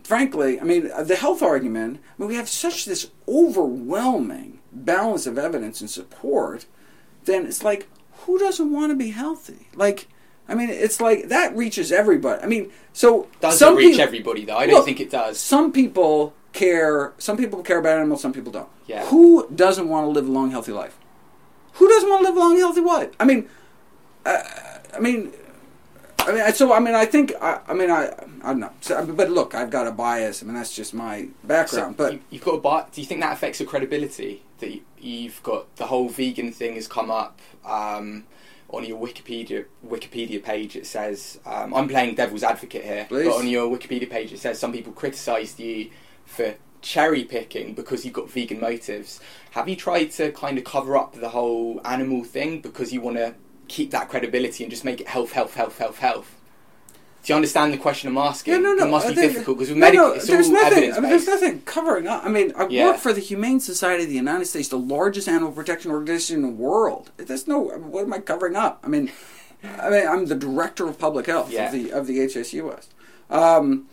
frankly, 0.02 0.60
I 0.60 0.64
mean, 0.64 0.90
the 1.04 1.16
health 1.16 1.42
argument, 1.42 2.00
I 2.02 2.22
mean, 2.22 2.28
we 2.28 2.36
have 2.36 2.48
such 2.48 2.84
this 2.84 3.10
overwhelming 3.28 4.60
balance 4.72 5.26
of 5.26 5.38
evidence 5.38 5.80
and 5.80 5.90
support, 5.90 6.66
then 7.24 7.46
it's 7.46 7.62
like, 7.62 7.88
who 8.24 8.38
doesn't 8.38 8.72
want 8.72 8.90
to 8.90 8.96
be 8.96 9.10
healthy? 9.10 9.68
Like, 9.74 10.08
I 10.48 10.54
mean, 10.54 10.70
it's 10.70 11.00
like 11.00 11.28
that 11.28 11.56
reaches 11.56 11.92
everybody. 11.92 12.42
I 12.42 12.46
mean, 12.46 12.70
so 12.92 13.28
does 13.40 13.58
some 13.58 13.74
it 13.74 13.78
reach 13.78 13.90
people, 13.92 14.02
everybody 14.02 14.44
though? 14.44 14.56
I 14.56 14.66
don't 14.66 14.84
think 14.84 15.00
it 15.00 15.10
does. 15.10 15.38
Some 15.38 15.72
people 15.72 16.34
care. 16.52 17.12
Some 17.18 17.36
people 17.36 17.62
care 17.62 17.78
about 17.78 17.98
animals. 17.98 18.20
Some 18.20 18.32
people 18.32 18.52
don't. 18.52 18.68
Yeah. 18.86 19.06
Who 19.06 19.48
doesn't 19.54 19.88
want 19.88 20.06
to 20.06 20.10
live 20.10 20.28
a 20.28 20.32
long, 20.32 20.50
healthy 20.50 20.72
life? 20.72 20.98
Who 21.74 21.88
doesn't 21.88 22.08
want 22.08 22.22
to 22.22 22.28
live 22.28 22.36
a 22.36 22.40
long, 22.40 22.58
healthy 22.58 22.80
life? 22.80 23.10
I 23.18 23.24
mean, 23.24 23.48
uh, 24.26 24.42
I 24.94 25.00
mean, 25.00 25.32
I 26.26 26.32
mean, 26.32 26.54
so 26.54 26.72
I 26.72 26.80
mean, 26.80 26.94
I 26.94 27.04
think 27.04 27.32
I, 27.40 27.60
I 27.66 27.74
mean, 27.74 27.90
I, 27.90 28.06
I 28.42 28.48
don't 28.48 28.60
know, 28.60 28.70
so, 28.80 29.04
but 29.06 29.30
look, 29.30 29.54
I've 29.54 29.70
got 29.70 29.86
a 29.86 29.92
bias. 29.92 30.42
I 30.42 30.46
mean, 30.46 30.54
that's 30.54 30.74
just 30.74 30.94
my 30.94 31.28
background. 31.44 31.96
So 31.96 32.04
but 32.04 32.12
you, 32.30 32.38
have 32.38 32.44
got 32.44 32.54
a 32.54 32.58
bias. 32.60 32.86
Do 32.92 33.00
you 33.00 33.06
think 33.06 33.20
that 33.20 33.32
affects 33.32 33.60
your 33.60 33.68
credibility? 33.68 34.42
That 34.58 34.80
you've 34.98 35.42
got 35.42 35.74
the 35.76 35.86
whole 35.86 36.08
vegan 36.08 36.52
thing 36.52 36.74
has 36.74 36.86
come 36.86 37.10
up 37.10 37.40
um, 37.64 38.24
on 38.68 38.84
your 38.84 39.00
Wikipedia 39.00 39.66
Wikipedia 39.86 40.42
page. 40.42 40.76
It 40.76 40.86
says 40.86 41.40
um, 41.44 41.74
I'm 41.74 41.88
playing 41.88 42.14
devil's 42.14 42.42
advocate 42.42 42.84
here, 42.84 43.06
Please. 43.08 43.26
but 43.26 43.36
on 43.36 43.48
your 43.48 43.70
Wikipedia 43.76 44.08
page 44.08 44.32
it 44.32 44.38
says 44.38 44.58
some 44.58 44.72
people 44.72 44.92
criticised 44.92 45.58
you 45.58 45.90
for 46.24 46.54
cherry 46.82 47.24
picking 47.24 47.74
because 47.74 48.04
you've 48.04 48.14
got 48.14 48.30
vegan 48.30 48.60
motives. 48.60 49.20
Have 49.52 49.68
you 49.68 49.76
tried 49.76 50.10
to 50.12 50.32
kind 50.32 50.58
of 50.58 50.64
cover 50.64 50.96
up 50.96 51.14
the 51.14 51.30
whole 51.30 51.80
animal 51.84 52.24
thing 52.24 52.60
because 52.60 52.92
you 52.92 53.00
want 53.00 53.16
to 53.16 53.34
keep 53.72 53.90
that 53.90 54.08
credibility 54.10 54.62
and 54.64 54.70
just 54.70 54.84
make 54.84 55.00
it 55.00 55.08
health, 55.08 55.32
health, 55.32 55.54
health, 55.54 55.78
health, 55.78 55.98
health? 55.98 56.36
Do 57.24 57.32
you 57.32 57.36
understand 57.36 57.72
the 57.72 57.78
question 57.78 58.08
I'm 58.10 58.18
asking? 58.18 58.52
Yeah, 58.54 58.58
no, 58.60 58.74
no. 58.74 58.86
It 58.86 58.90
must 58.90 59.06
I 59.06 59.10
be 59.10 59.14
difficult 59.14 59.56
because 59.58 59.68
with 59.70 59.78
no, 59.78 59.86
medical, 59.86 60.08
no, 60.08 60.14
it's 60.14 60.26
there's 60.26 60.46
all 60.48 60.52
nothing. 60.54 60.72
evidence 60.72 60.96
I 60.96 61.00
mean, 61.00 61.10
there's 61.10 61.26
nothing 61.26 61.62
covering 61.62 62.06
up. 62.08 62.24
I 62.24 62.28
mean, 62.28 62.52
I 62.56 62.66
Yeah. 62.68 62.86
work 62.86 62.98
for 62.98 63.12
the 63.12 63.20
Humane 63.20 63.60
Society 63.60 64.02
of 64.02 64.08
the 64.08 64.16
United 64.16 64.46
States, 64.46 64.68
the 64.68 64.78
largest 64.78 65.28
animal 65.28 65.52
protection 65.52 65.92
organization 65.92 66.36
in 66.36 66.42
the 66.42 66.48
world. 66.48 67.12
There's 67.16 67.46
no. 67.46 67.60
What 67.60 68.02
am 68.04 68.12
I 68.12 68.18
covering 68.18 68.56
up? 68.56 68.80
I 68.84 68.88
mean, 68.88 69.10
I 69.80 69.88
mean, 69.88 70.06
I'm 70.06 70.26
the 70.26 70.34
director 70.34 70.88
of 70.88 70.98
public 70.98 71.26
health 71.26 71.50
Yeah. 71.50 71.66
of 71.66 71.72
the 71.72 71.92
of 71.92 72.06
the 72.08 72.18
HSUS. 72.18 72.86
Um, 73.30 73.86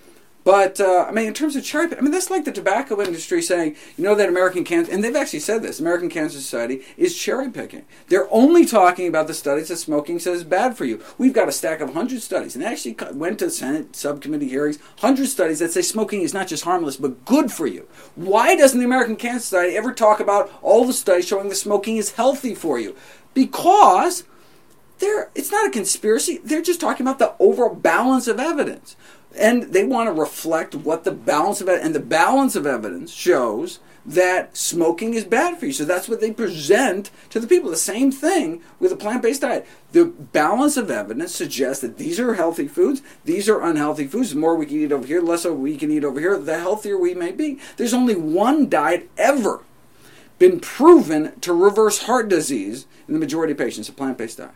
but 0.49 0.81
uh, 0.81 1.05
I 1.07 1.11
mean, 1.11 1.27
in 1.27 1.35
terms 1.35 1.55
of 1.55 1.63
cherry, 1.63 1.95
I 1.95 2.01
mean, 2.01 2.09
that's 2.09 2.31
like 2.31 2.43
the 2.43 2.51
tobacco 2.51 2.99
industry 2.99 3.39
saying, 3.39 3.75
you 3.95 4.03
know, 4.03 4.15
that 4.15 4.29
American 4.29 4.63
Cancer, 4.63 4.91
and 4.91 5.03
they've 5.03 5.15
actually 5.15 5.41
said 5.41 5.61
this, 5.61 5.79
American 5.79 6.09
Cancer 6.09 6.39
Society 6.39 6.81
is 6.97 7.15
cherry 7.15 7.51
picking. 7.51 7.85
They're 8.07 8.27
only 8.33 8.65
talking 8.65 9.07
about 9.07 9.27
the 9.27 9.35
studies 9.35 9.67
that 9.67 9.75
smoking 9.75 10.17
says 10.17 10.39
is 10.39 10.43
bad 10.43 10.75
for 10.75 10.85
you. 10.85 11.03
We've 11.19 11.33
got 11.33 11.49
a 11.49 11.51
stack 11.51 11.81
of 11.81 11.93
hundred 11.93 12.23
studies, 12.23 12.55
and 12.55 12.63
they 12.63 12.67
actually 12.67 12.97
went 13.13 13.37
to 13.37 13.51
Senate 13.51 13.95
subcommittee 13.95 14.49
hearings, 14.49 14.79
hundred 14.97 15.27
studies 15.27 15.59
that 15.59 15.71
say 15.71 15.83
smoking 15.83 16.23
is 16.23 16.33
not 16.33 16.47
just 16.47 16.63
harmless 16.63 16.97
but 16.97 17.25
good 17.25 17.51
for 17.51 17.67
you. 17.67 17.87
Why 18.15 18.55
doesn't 18.55 18.79
the 18.79 18.85
American 18.85 19.17
Cancer 19.17 19.41
Society 19.41 19.77
ever 19.77 19.93
talk 19.93 20.19
about 20.19 20.51
all 20.63 20.83
the 20.83 20.93
studies 20.93 21.27
showing 21.27 21.49
that 21.49 21.57
smoking 21.57 21.97
is 21.97 22.13
healthy 22.13 22.55
for 22.55 22.79
you? 22.79 22.95
Because 23.35 24.23
they're 24.97 25.29
it's 25.35 25.51
not 25.51 25.67
a 25.67 25.71
conspiracy. 25.71 26.39
They're 26.43 26.63
just 26.63 26.81
talking 26.81 27.05
about 27.05 27.19
the 27.19 27.35
overall 27.39 27.75
balance 27.75 28.27
of 28.27 28.39
evidence. 28.39 28.95
And 29.37 29.63
they 29.63 29.85
want 29.85 30.07
to 30.07 30.19
reflect 30.19 30.75
what 30.75 31.03
the 31.03 31.11
balance 31.11 31.61
of 31.61 31.69
it 31.69 31.81
and 31.83 31.93
the 31.93 31.99
balance 31.99 32.55
of 32.55 32.65
evidence 32.65 33.13
shows 33.13 33.79
that 34.05 34.57
smoking 34.57 35.13
is 35.13 35.23
bad 35.23 35.57
for 35.57 35.67
you. 35.67 35.73
So 35.73 35.85
that's 35.85 36.09
what 36.09 36.19
they 36.19 36.31
present 36.31 37.11
to 37.29 37.39
the 37.39 37.47
people. 37.47 37.69
The 37.69 37.75
same 37.75 38.11
thing 38.11 38.61
with 38.79 38.91
a 38.91 38.95
plant-based 38.95 39.41
diet. 39.41 39.67
The 39.91 40.05
balance 40.05 40.77
of 40.77 40.89
evidence 40.89 41.35
suggests 41.35 41.81
that 41.81 41.97
these 41.97 42.19
are 42.19 42.33
healthy 42.33 42.67
foods, 42.67 43.01
these 43.25 43.47
are 43.47 43.61
unhealthy 43.61 44.07
foods. 44.07 44.31
The 44.31 44.39
more 44.39 44.55
we 44.55 44.65
can 44.65 44.77
eat 44.77 44.91
over 44.91 45.05
here, 45.05 45.21
the 45.21 45.27
less 45.27 45.45
we 45.45 45.77
can 45.77 45.91
eat 45.91 46.03
over 46.03 46.19
here, 46.19 46.37
the 46.37 46.59
healthier 46.59 46.97
we 46.97 47.13
may 47.13 47.31
be. 47.31 47.59
There's 47.77 47.93
only 47.93 48.15
one 48.15 48.69
diet 48.69 49.09
ever 49.17 49.63
been 50.39 50.59
proven 50.59 51.39
to 51.41 51.53
reverse 51.53 52.03
heart 52.03 52.29
disease 52.29 52.87
in 53.07 53.13
the 53.13 53.19
majority 53.19 53.51
of 53.51 53.57
patients, 53.57 53.89
a 53.89 53.93
plant-based 53.93 54.37
diet. 54.37 54.51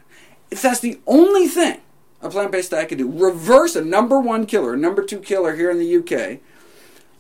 If 0.50 0.62
that's 0.62 0.80
the 0.80 1.00
only 1.06 1.48
thing 1.48 1.82
a 2.24 2.30
plant-based 2.30 2.72
diet 2.72 2.90
can 2.90 2.98
do, 2.98 3.12
reverse 3.12 3.76
a 3.76 3.84
number 3.84 4.20
one 4.20 4.46
killer, 4.46 4.74
a 4.74 4.78
number 4.78 5.04
two 5.04 5.20
killer 5.20 5.56
here 5.56 5.70
in 5.70 5.78
the 5.78 5.98
UK, 5.98 6.40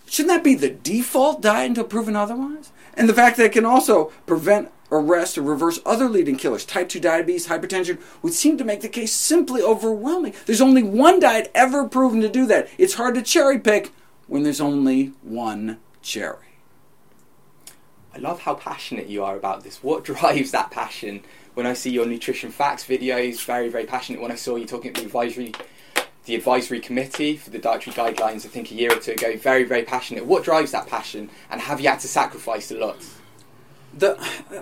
shouldn't 0.07 0.33
that 0.33 0.43
be 0.43 0.55
the 0.55 0.69
default 0.69 1.41
diet 1.41 1.67
until 1.67 1.83
proven 1.83 2.15
otherwise? 2.15 2.71
And 2.95 3.09
the 3.09 3.13
fact 3.13 3.37
that 3.37 3.45
it 3.45 3.51
can 3.51 3.65
also 3.65 4.05
prevent, 4.25 4.71
arrest, 4.91 5.37
or 5.37 5.41
reverse 5.41 5.79
other 5.85 6.07
leading 6.07 6.37
killers, 6.37 6.65
type 6.65 6.87
2 6.89 6.99
diabetes, 6.99 7.47
hypertension, 7.47 7.99
would 8.21 8.33
seem 8.33 8.57
to 8.57 8.63
make 8.63 8.81
the 8.81 8.89
case 8.89 9.11
simply 9.11 9.61
overwhelming. 9.61 10.33
There's 10.45 10.61
only 10.61 10.83
one 10.83 11.19
diet 11.19 11.51
ever 11.53 11.87
proven 11.87 12.21
to 12.21 12.29
do 12.29 12.45
that. 12.45 12.69
It's 12.77 12.93
hard 12.93 13.15
to 13.15 13.21
cherry 13.21 13.59
pick 13.59 13.91
when 14.27 14.43
there's 14.43 14.61
only 14.61 15.07
one 15.21 15.79
cherry. 16.01 16.42
I 18.13 18.19
love 18.19 18.41
how 18.41 18.53
passionate 18.55 19.07
you 19.07 19.23
are 19.23 19.35
about 19.35 19.63
this. 19.63 19.83
What 19.83 20.03
drives 20.11 20.51
that 20.51 20.71
passion? 20.71 21.23
When 21.53 21.65
I 21.65 21.73
see 21.73 21.91
your 21.91 22.05
nutrition 22.05 22.51
facts 22.51 22.85
videos, 22.85 23.43
very 23.45 23.69
very 23.69 23.85
passionate. 23.85 24.21
When 24.21 24.31
I 24.31 24.35
saw 24.35 24.55
you 24.55 24.65
talking 24.65 24.89
at 24.89 24.95
the 24.95 25.03
advisory, 25.03 25.53
the 26.25 26.35
advisory 26.35 26.79
committee 26.79 27.37
for 27.37 27.49
the 27.49 27.59
dietary 27.59 27.95
guidelines, 27.95 28.45
I 28.45 28.49
think 28.49 28.71
a 28.71 28.75
year 28.75 28.93
or 28.93 28.99
two 28.99 29.11
ago, 29.11 29.37
very 29.37 29.63
very 29.63 29.83
passionate. 29.83 30.25
What 30.25 30.43
drives 30.43 30.71
that 30.71 30.87
passion? 30.87 31.29
And 31.49 31.61
have 31.61 31.79
you 31.79 31.89
had 31.89 31.99
to 31.99 32.07
sacrifice 32.07 32.71
a 32.71 32.77
lot? 32.77 32.97
the 33.95 34.19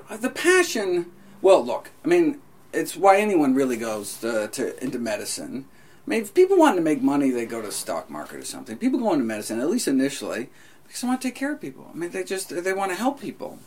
uh, 0.10 0.18
the 0.18 0.30
passion. 0.30 1.12
Well, 1.42 1.66
look, 1.66 1.90
I 2.06 2.08
mean, 2.08 2.40
it's 2.74 2.96
why 2.96 3.20
anyone 3.20 3.56
really 3.56 3.78
goes 3.78 4.18
to, 4.20 4.48
to 4.50 4.84
into 4.84 5.00
medicine. 5.00 5.66
I 6.06 6.10
mean, 6.10 6.22
if 6.22 6.34
people 6.34 6.58
want 6.58 6.76
to 6.76 6.82
make 6.82 7.02
money, 7.02 7.30
they 7.30 7.46
go 7.46 7.62
to 7.62 7.68
the 7.68 7.74
stock 7.74 8.10
market 8.10 8.40
or 8.40 8.46
something. 8.46 8.78
People 8.78 9.00
go 9.00 9.14
into 9.14 9.26
medicine, 9.26 9.60
at 9.60 9.70
least 9.70 9.88
initially, 9.88 10.50
because 10.92 11.04
they 11.04 11.08
want 11.08 11.22
to 11.22 11.28
take 11.30 11.36
care 11.36 11.54
of 11.54 11.62
people. 11.62 11.90
I 11.94 11.98
mean, 11.98 12.10
they 12.10 12.26
just 12.26 12.50
they 12.50 12.74
want 12.74 12.92
to 12.92 12.98
help 12.98 13.22
people. 13.22 13.60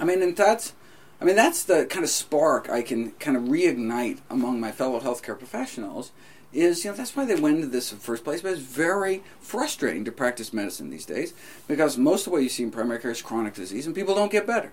I 0.00 0.04
mean, 0.04 0.20
and 0.20 0.36
that's, 0.36 0.72
I 1.20 1.24
mean, 1.24 1.36
that's 1.36 1.62
the 1.62 1.86
kind 1.86 2.02
of 2.02 2.10
spark 2.10 2.68
I 2.68 2.82
can 2.82 3.12
kind 3.12 3.36
of 3.36 3.44
reignite 3.44 4.18
among 4.28 4.58
my 4.58 4.72
fellow 4.72 4.98
healthcare 4.98 5.38
professionals. 5.38 6.10
Is 6.52 6.84
you 6.84 6.90
know 6.90 6.96
that's 6.96 7.14
why 7.14 7.24
they 7.24 7.36
went 7.36 7.58
into 7.58 7.68
this 7.68 7.92
in 7.92 7.98
the 7.98 8.04
first 8.04 8.24
place. 8.24 8.42
But 8.42 8.54
it's 8.54 8.60
very 8.60 9.22
frustrating 9.40 10.04
to 10.06 10.10
practice 10.10 10.52
medicine 10.52 10.90
these 10.90 11.06
days 11.06 11.34
because 11.68 11.96
most 11.96 12.26
of 12.26 12.32
what 12.32 12.42
you 12.42 12.48
see 12.48 12.64
in 12.64 12.72
primary 12.72 12.98
care 12.98 13.12
is 13.12 13.22
chronic 13.22 13.54
disease, 13.54 13.86
and 13.86 13.94
people 13.94 14.16
don't 14.16 14.32
get 14.32 14.48
better. 14.48 14.72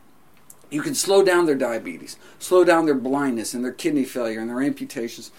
You 0.71 0.81
can 0.81 0.95
slow 0.95 1.23
down 1.23 1.45
their 1.45 1.55
diabetes, 1.55 2.17
slow 2.39 2.63
down 2.63 2.87
their 2.87 2.95
blindness 2.95 3.53
and 3.53 3.63
their 3.63 3.71
kidney 3.71 4.03
failure 4.03 4.39
and 4.39 4.49
their 4.49 4.61
amputations. 4.61 5.31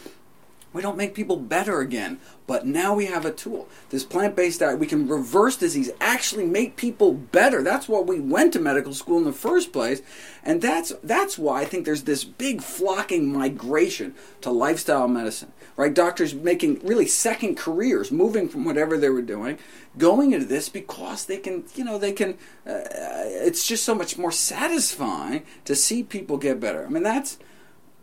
We 0.72 0.82
don't 0.82 0.98
make 0.98 1.14
people 1.14 1.36
better 1.36 1.80
again, 1.80 2.18
but 2.46 2.66
now 2.66 2.94
we 2.94 3.06
have 3.06 3.24
a 3.24 3.32
tool. 3.32 3.68
This 3.88 4.04
plant 4.04 4.36
based 4.36 4.60
diet, 4.60 4.78
we 4.78 4.86
can 4.86 5.08
reverse 5.08 5.56
disease, 5.56 5.90
actually 5.98 6.44
make 6.44 6.76
people 6.76 7.14
better. 7.14 7.62
That's 7.62 7.88
what 7.88 8.06
we 8.06 8.20
went 8.20 8.52
to 8.52 8.60
medical 8.60 8.92
school 8.92 9.18
in 9.18 9.24
the 9.24 9.32
first 9.32 9.72
place. 9.72 10.02
And 10.42 10.60
that's, 10.60 10.92
that's 11.02 11.38
why 11.38 11.62
I 11.62 11.64
think 11.64 11.84
there's 11.84 12.02
this 12.02 12.24
big 12.24 12.60
flocking 12.60 13.32
migration 13.32 14.14
to 14.42 14.50
lifestyle 14.50 15.08
medicine, 15.08 15.52
right? 15.76 15.92
Doctors 15.92 16.34
making 16.34 16.80
really 16.84 17.06
second 17.06 17.56
careers, 17.56 18.12
moving 18.12 18.48
from 18.48 18.64
whatever 18.64 18.98
they 18.98 19.08
were 19.08 19.22
doing, 19.22 19.58
going 19.96 20.32
into 20.32 20.46
this 20.46 20.68
because 20.68 21.24
they 21.24 21.38
can, 21.38 21.64
you 21.74 21.84
know, 21.84 21.96
they 21.96 22.12
can, 22.12 22.34
uh, 22.66 22.84
it's 22.94 23.66
just 23.66 23.84
so 23.84 23.94
much 23.94 24.18
more 24.18 24.32
satisfying 24.32 25.44
to 25.64 25.74
see 25.74 26.02
people 26.02 26.36
get 26.36 26.60
better. 26.60 26.84
I 26.84 26.90
mean, 26.90 27.02
that's, 27.02 27.38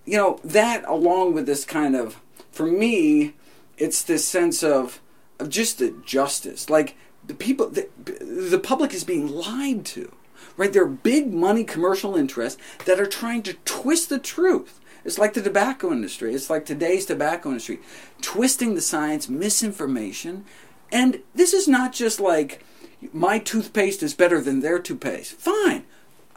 you 0.03 0.17
know, 0.17 0.39
that 0.43 0.83
along 0.87 1.33
with 1.33 1.45
this 1.45 1.63
kind 1.63 1.95
of, 1.95 2.21
for 2.55 2.65
me, 2.65 3.33
it's 3.77 4.01
this 4.01 4.25
sense 4.25 4.63
of 4.63 5.01
of 5.39 5.49
just 5.49 5.79
the 5.79 5.93
justice. 6.05 6.69
Like 6.69 6.95
the 7.27 7.33
people, 7.33 7.69
the, 7.69 7.89
the 8.05 8.59
public 8.59 8.93
is 8.93 9.03
being 9.03 9.27
lied 9.27 9.83
to, 9.87 10.13
right? 10.55 10.71
There 10.71 10.83
are 10.83 10.87
big 10.87 11.33
money 11.33 11.65
commercial 11.65 12.15
interests 12.15 12.61
that 12.85 12.99
are 12.99 13.05
trying 13.05 13.43
to 13.43 13.53
twist 13.65 14.07
the 14.07 14.19
truth. 14.19 14.79
It's 15.03 15.17
like 15.19 15.33
the 15.33 15.41
tobacco 15.41 15.91
industry. 15.91 16.33
It's 16.33 16.49
like 16.49 16.65
today's 16.65 17.05
tobacco 17.05 17.49
industry, 17.49 17.79
twisting 18.21 18.73
the 18.73 18.81
science, 18.81 19.27
misinformation, 19.27 20.45
and 20.91 21.21
this 21.35 21.53
is 21.53 21.67
not 21.67 21.91
just 21.91 22.21
like 22.21 22.63
my 23.11 23.37
toothpaste 23.37 24.01
is 24.01 24.13
better 24.13 24.39
than 24.39 24.61
their 24.61 24.79
toothpaste. 24.79 25.33
Fine, 25.33 25.83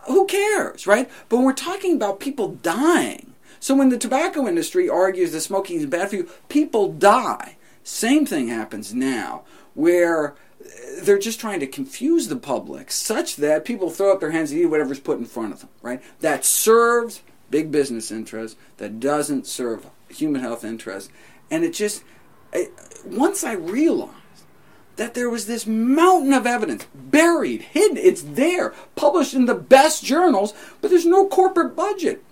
who 0.09 0.27
cares, 0.27 0.85
right? 0.87 1.09
But 1.29 1.37
when 1.37 1.47
we're 1.47 1.53
talking 1.53 1.95
about 1.95 2.19
people 2.19 2.57
dying, 2.57 3.35
so 3.61 3.75
when 3.75 3.89
the 3.89 3.99
tobacco 3.99 4.47
industry 4.47 4.89
argues 4.89 5.33
that 5.33 5.41
smoking 5.41 5.79
is 5.79 5.87
bad 5.87 6.11
for 6.11 6.17
you, 6.17 6.29
people 6.49 6.93
die. 6.93 7.57
Same 7.83 8.27
thing 8.27 8.49
happens 8.49 8.93
now, 8.95 9.45
where 9.75 10.35
uh, 10.61 10.69
they're 11.03 11.19
just 11.19 11.41
trying 11.41 11.61
to 11.61 11.67
confuse 11.67 12.29
the 12.29 12.37
public 12.37 12.91
such 12.91 13.37
that 13.37 13.65
people 13.65 13.91
throw 13.91 14.13
up 14.13 14.21
their 14.21 14.31
hands 14.31 14.51
and 14.51 14.61
eat 14.61 14.67
whatever's 14.67 15.01
put 15.01 15.19
in 15.19 15.25
front 15.25 15.53
of 15.53 15.61
them, 15.61 15.71
right? 15.83 16.03
That 16.21 16.45
serves 16.45 17.23
big 17.51 17.73
business 17.73 18.11
interests, 18.11 18.59
that 18.77 19.01
doesn't 19.01 19.47
serve 19.47 19.87
human 20.09 20.41
health 20.41 20.65
interests. 20.65 21.11
And 21.51 21.65
it 21.65 21.73
just, 21.73 22.05
it, 22.53 22.73
once 23.07 23.45
I 23.45 23.53
realized 23.53 24.13
that 24.97 25.15
there 25.15 25.31
was 25.31 25.47
this 25.47 25.67
mountain 25.67 26.33
of 26.33 26.47
evidence 26.47 26.87
buried, 26.95 27.63
hidden, 27.63 27.97
it's 27.97 28.23
there, 28.23 28.75
published 28.97 29.33
in 29.33 29.47
the 29.47 29.55
best 29.55 30.05
journals, 30.05 30.53
but 30.81 30.91
there's 30.91 31.07
no 31.07 31.27
corporate 31.27 31.75
budget. 31.77 32.23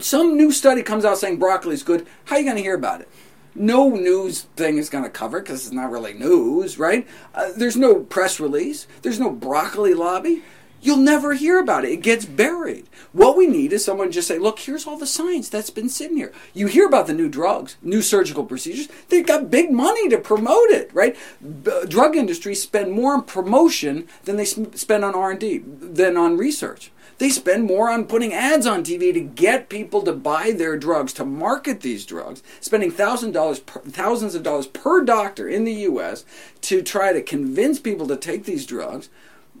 Some 0.00 0.36
new 0.36 0.52
study 0.52 0.82
comes 0.82 1.04
out 1.04 1.18
saying 1.18 1.38
broccoli 1.38 1.74
is 1.74 1.82
good. 1.82 2.06
How 2.24 2.36
are 2.36 2.38
you 2.38 2.44
going 2.44 2.56
to 2.56 2.62
hear 2.62 2.74
about 2.74 3.00
it? 3.00 3.08
No 3.54 3.90
news 3.90 4.42
thing 4.56 4.78
is 4.78 4.88
going 4.88 5.04
to 5.04 5.10
cover 5.10 5.38
it 5.38 5.42
because 5.42 5.66
it's 5.66 5.74
not 5.74 5.90
really 5.90 6.14
news, 6.14 6.78
right? 6.78 7.06
Uh, 7.34 7.50
there's 7.56 7.76
no 7.76 7.96
press 7.96 8.40
release. 8.40 8.86
There's 9.02 9.20
no 9.20 9.30
broccoli 9.30 9.92
lobby. 9.92 10.42
You'll 10.80 10.96
never 10.96 11.34
hear 11.34 11.60
about 11.60 11.84
it. 11.84 11.92
It 11.92 12.02
gets 12.02 12.24
buried. 12.24 12.88
What 13.12 13.36
we 13.36 13.46
need 13.46 13.72
is 13.72 13.84
someone 13.84 14.10
just 14.10 14.26
say, 14.26 14.38
look, 14.38 14.58
here's 14.58 14.84
all 14.84 14.98
the 14.98 15.06
science 15.06 15.48
that's 15.48 15.70
been 15.70 15.88
sitting 15.88 16.16
here. 16.16 16.32
You 16.54 16.66
hear 16.66 16.86
about 16.86 17.06
the 17.06 17.14
new 17.14 17.28
drugs, 17.28 17.76
new 17.82 18.02
surgical 18.02 18.44
procedures. 18.44 18.88
They've 19.08 19.26
got 19.26 19.50
big 19.50 19.70
money 19.70 20.08
to 20.08 20.18
promote 20.18 20.70
it, 20.70 20.90
right? 20.92 21.16
B- 21.40 21.70
drug 21.88 22.16
industries 22.16 22.62
spend 22.62 22.90
more 22.90 23.14
on 23.14 23.22
promotion 23.24 24.08
than 24.24 24.36
they 24.36 24.44
sm- 24.44 24.72
spend 24.74 25.04
on 25.04 25.14
R&D, 25.14 25.58
than 25.58 26.16
on 26.16 26.36
research. 26.36 26.90
They 27.22 27.30
spend 27.30 27.66
more 27.66 27.88
on 27.88 28.06
putting 28.06 28.32
ads 28.32 28.66
on 28.66 28.82
TV 28.82 29.14
to 29.14 29.20
get 29.20 29.68
people 29.68 30.02
to 30.02 30.12
buy 30.12 30.50
their 30.50 30.76
drugs, 30.76 31.12
to 31.12 31.24
market 31.24 31.80
these 31.80 32.04
drugs, 32.04 32.42
spending 32.60 32.90
thousands 32.90 33.36
of 33.36 34.42
dollars 34.42 34.66
per 34.66 35.04
doctor 35.04 35.46
in 35.48 35.62
the 35.62 35.72
U.S. 35.72 36.24
to 36.62 36.82
try 36.82 37.12
to 37.12 37.22
convince 37.22 37.78
people 37.78 38.08
to 38.08 38.16
take 38.16 38.42
these 38.44 38.66
drugs. 38.66 39.08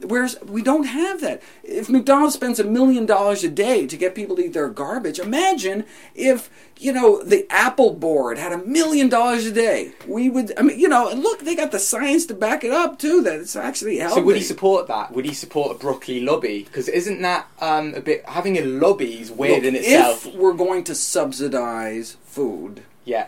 Whereas 0.04 0.38
we 0.42 0.62
don't 0.62 0.84
have 0.84 1.20
that. 1.20 1.42
If 1.62 1.88
McDonald's 1.88 2.34
spends 2.34 2.58
a 2.58 2.64
million 2.64 3.06
dollars 3.06 3.44
a 3.44 3.48
day 3.48 3.86
to 3.86 3.96
get 3.96 4.14
people 4.14 4.36
to 4.36 4.46
eat 4.46 4.52
their 4.52 4.68
garbage, 4.68 5.18
imagine 5.18 5.84
if 6.14 6.50
you 6.78 6.92
know 6.92 7.22
the 7.22 7.46
Apple 7.50 7.94
board 7.94 8.38
had 8.38 8.52
a 8.52 8.58
million 8.58 9.08
dollars 9.08 9.46
a 9.46 9.52
day. 9.52 9.92
We 10.06 10.28
would, 10.28 10.52
I 10.58 10.62
mean, 10.62 10.78
you 10.78 10.88
know, 10.88 11.08
and 11.08 11.22
look, 11.22 11.40
they 11.40 11.54
got 11.54 11.70
the 11.70 11.78
science 11.78 12.26
to 12.26 12.34
back 12.34 12.64
it 12.64 12.72
up 12.72 12.98
too. 12.98 13.22
That 13.22 13.40
it's 13.40 13.56
actually 13.56 13.98
healthy. 13.98 14.20
So 14.20 14.24
would 14.24 14.36
he 14.36 14.42
support 14.42 14.88
that? 14.88 15.12
Would 15.12 15.24
he 15.24 15.34
support 15.34 15.76
a 15.76 15.78
broccoli 15.78 16.20
lobby? 16.20 16.64
Because 16.64 16.88
isn't 16.88 17.22
that 17.22 17.46
um, 17.60 17.94
a 17.94 18.00
bit 18.00 18.24
having 18.26 18.58
a 18.58 18.62
lobby 18.62 19.20
is 19.20 19.30
weird 19.30 19.62
Look, 19.62 19.64
in 19.64 19.76
itself? 19.76 20.26
If 20.26 20.34
we're 20.34 20.54
going 20.54 20.84
to 20.84 20.94
subsidize 20.94 22.16
food, 22.24 22.82
yeah. 23.04 23.26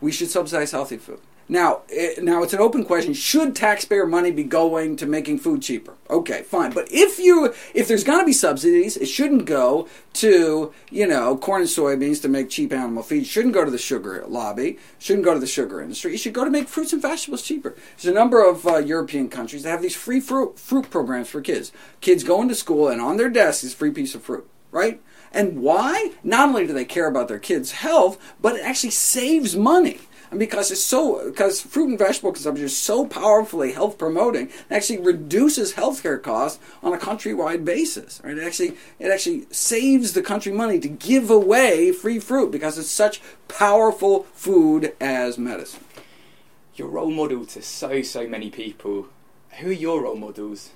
we 0.00 0.12
should 0.12 0.30
subsidize 0.30 0.70
healthy 0.70 0.98
food. 0.98 1.20
Now, 1.52 1.82
it, 1.90 2.24
now 2.24 2.42
it's 2.42 2.54
an 2.54 2.60
open 2.60 2.82
question. 2.82 3.12
Should 3.12 3.54
taxpayer 3.54 4.06
money 4.06 4.30
be 4.30 4.42
going 4.42 4.96
to 4.96 5.04
making 5.04 5.36
food 5.36 5.60
cheaper? 5.60 5.92
Okay, 6.08 6.44
fine. 6.44 6.72
But 6.72 6.90
if 6.90 7.18
you 7.18 7.52
if 7.74 7.86
there's 7.86 8.04
going 8.04 8.20
to 8.20 8.24
be 8.24 8.32
subsidies, 8.32 8.96
it 8.96 9.04
shouldn't 9.04 9.44
go 9.44 9.86
to 10.14 10.72
you 10.90 11.06
know 11.06 11.36
corn 11.36 11.60
and 11.60 11.70
soybeans 11.70 12.22
to 12.22 12.30
make 12.30 12.48
cheap 12.48 12.72
animal 12.72 13.02
feed. 13.02 13.24
It 13.24 13.26
shouldn't 13.26 13.52
go 13.52 13.66
to 13.66 13.70
the 13.70 13.76
sugar 13.76 14.24
lobby. 14.26 14.78
Shouldn't 14.98 15.26
go 15.26 15.34
to 15.34 15.40
the 15.40 15.46
sugar 15.46 15.82
industry. 15.82 16.14
It 16.14 16.20
should 16.20 16.32
go 16.32 16.46
to 16.46 16.50
make 16.50 16.68
fruits 16.68 16.94
and 16.94 17.02
vegetables 17.02 17.42
cheaper. 17.42 17.76
There's 17.96 18.06
a 18.06 18.18
number 18.18 18.42
of 18.42 18.66
uh, 18.66 18.78
European 18.78 19.28
countries 19.28 19.64
that 19.64 19.72
have 19.72 19.82
these 19.82 19.94
free 19.94 20.20
fruit 20.20 20.58
fruit 20.58 20.88
programs 20.88 21.28
for 21.28 21.42
kids. 21.42 21.70
Kids 22.00 22.24
go 22.24 22.40
into 22.40 22.54
school 22.54 22.88
and 22.88 22.98
on 22.98 23.18
their 23.18 23.28
desk 23.28 23.62
is 23.62 23.74
a 23.74 23.76
free 23.76 23.90
piece 23.90 24.14
of 24.14 24.22
fruit, 24.22 24.48
right? 24.70 25.02
And 25.30 25.60
why? 25.60 26.12
Not 26.24 26.48
only 26.48 26.66
do 26.66 26.72
they 26.72 26.86
care 26.86 27.08
about 27.08 27.28
their 27.28 27.38
kids' 27.38 27.72
health, 27.72 28.16
but 28.40 28.56
it 28.56 28.64
actually 28.64 28.92
saves 28.92 29.54
money. 29.54 30.00
And 30.32 30.38
because 30.38 30.70
it's 30.70 30.80
so, 30.80 31.26
because 31.26 31.60
fruit 31.60 31.90
and 31.90 31.98
vegetable 31.98 32.32
consumption 32.32 32.64
is 32.64 32.74
so 32.74 33.04
powerfully 33.06 33.72
health 33.72 33.98
promoting, 33.98 34.46
it 34.46 34.54
actually 34.70 34.98
reduces 34.98 35.74
healthcare 35.74 36.20
costs 36.20 36.58
on 36.82 36.94
a 36.94 36.96
countrywide 36.96 37.66
basis. 37.66 38.18
Right? 38.24 38.38
It 38.38 38.42
actually, 38.42 38.78
it 38.98 39.10
actually 39.10 39.44
saves 39.50 40.14
the 40.14 40.22
country 40.22 40.50
money 40.50 40.80
to 40.80 40.88
give 40.88 41.30
away 41.30 41.92
free 41.92 42.18
fruit 42.18 42.50
because 42.50 42.78
it's 42.78 42.88
such 42.88 43.20
powerful 43.46 44.22
food 44.32 44.96
as 45.02 45.36
medicine. 45.36 45.84
Your 46.76 46.88
role 46.88 47.10
model 47.10 47.44
to 47.44 47.60
so 47.60 48.00
so 48.00 48.26
many 48.26 48.48
people. 48.48 49.08
Who 49.60 49.68
are 49.68 49.72
your 49.72 50.04
role 50.04 50.16
models? 50.16 50.70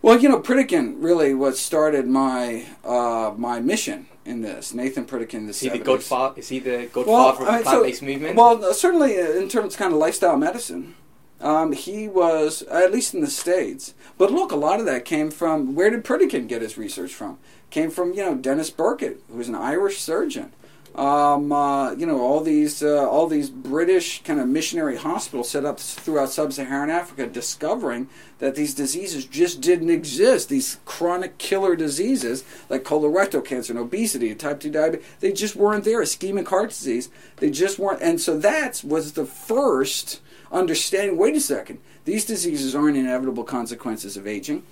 Well, 0.00 0.18
you 0.20 0.30
know, 0.30 0.40
Pritikin 0.40 0.94
really 1.00 1.34
what 1.34 1.58
started 1.58 2.06
my 2.06 2.64
uh, 2.82 3.34
my 3.36 3.60
mission 3.60 4.06
in 4.28 4.42
this. 4.42 4.74
Nathan 4.74 5.06
Pritikin, 5.06 5.44
the 5.46 5.50
Is 5.50 5.60
he 5.60 5.68
the 5.70 5.78
70s. 5.78 5.84
godfather? 5.84 6.34
Is 6.38 6.48
he 6.48 6.58
the 6.58 6.88
godfather 6.92 7.10
Well, 7.10 7.28
of 7.28 7.40
I 7.40 7.44
the 7.44 7.52
mean, 7.52 7.58
so- 7.64 7.70
plant-based 7.70 8.02
movement? 8.02 8.36
Well, 8.36 8.74
certainly 8.74 9.16
in 9.16 9.48
terms 9.48 9.74
of 9.74 9.78
kind 9.78 9.92
of 9.92 9.98
lifestyle 9.98 10.36
medicine, 10.36 10.94
um, 11.40 11.72
he 11.72 12.08
was 12.08 12.62
at 12.62 12.92
least 12.92 13.14
in 13.14 13.20
the 13.22 13.26
states. 13.30 13.94
But 14.18 14.30
look, 14.30 14.52
a 14.52 14.56
lot 14.56 14.80
of 14.80 14.86
that 14.86 15.04
came 15.04 15.30
from 15.30 15.74
where 15.74 15.90
did 15.90 16.04
Pritikin 16.04 16.46
get 16.48 16.62
his 16.62 16.76
research 16.76 17.14
from? 17.14 17.38
Came 17.70 17.90
from 17.90 18.12
you 18.12 18.22
know 18.24 18.34
Dennis 18.34 18.70
Burkitt, 18.70 19.18
who 19.30 19.38
was 19.38 19.48
an 19.48 19.54
Irish 19.54 20.00
surgeon. 20.00 20.52
Um, 20.98 21.52
uh, 21.52 21.92
you 21.92 22.06
know 22.06 22.20
all 22.20 22.40
these 22.40 22.82
uh, 22.82 23.08
all 23.08 23.28
these 23.28 23.50
British 23.50 24.20
kind 24.24 24.40
of 24.40 24.48
missionary 24.48 24.96
hospitals 24.96 25.48
set 25.48 25.64
up 25.64 25.78
throughout 25.78 26.30
sub-Saharan 26.30 26.90
Africa, 26.90 27.28
discovering 27.28 28.08
that 28.40 28.56
these 28.56 28.74
diseases 28.74 29.24
just 29.24 29.60
didn't 29.60 29.90
exist. 29.90 30.48
These 30.48 30.80
chronic 30.84 31.38
killer 31.38 31.76
diseases 31.76 32.42
like 32.68 32.82
colorectal 32.82 33.44
cancer 33.44 33.72
and 33.72 33.78
obesity 33.78 34.28
and 34.28 34.40
type 34.40 34.58
two 34.58 34.72
diabetes, 34.72 35.06
they 35.20 35.32
just 35.32 35.54
weren't 35.54 35.84
there. 35.84 36.00
Ischemic 36.00 36.48
heart 36.48 36.70
disease, 36.70 37.10
they 37.36 37.48
just 37.48 37.78
weren't. 37.78 38.02
And 38.02 38.20
so 38.20 38.36
that 38.36 38.82
was 38.84 39.12
the 39.12 39.24
first 39.24 40.20
understanding. 40.50 41.16
Wait 41.16 41.36
a 41.36 41.40
second, 41.40 41.78
these 42.06 42.24
diseases 42.24 42.74
aren't 42.74 42.96
inevitable 42.96 43.44
consequences 43.44 44.16
of 44.16 44.26
aging. 44.26 44.64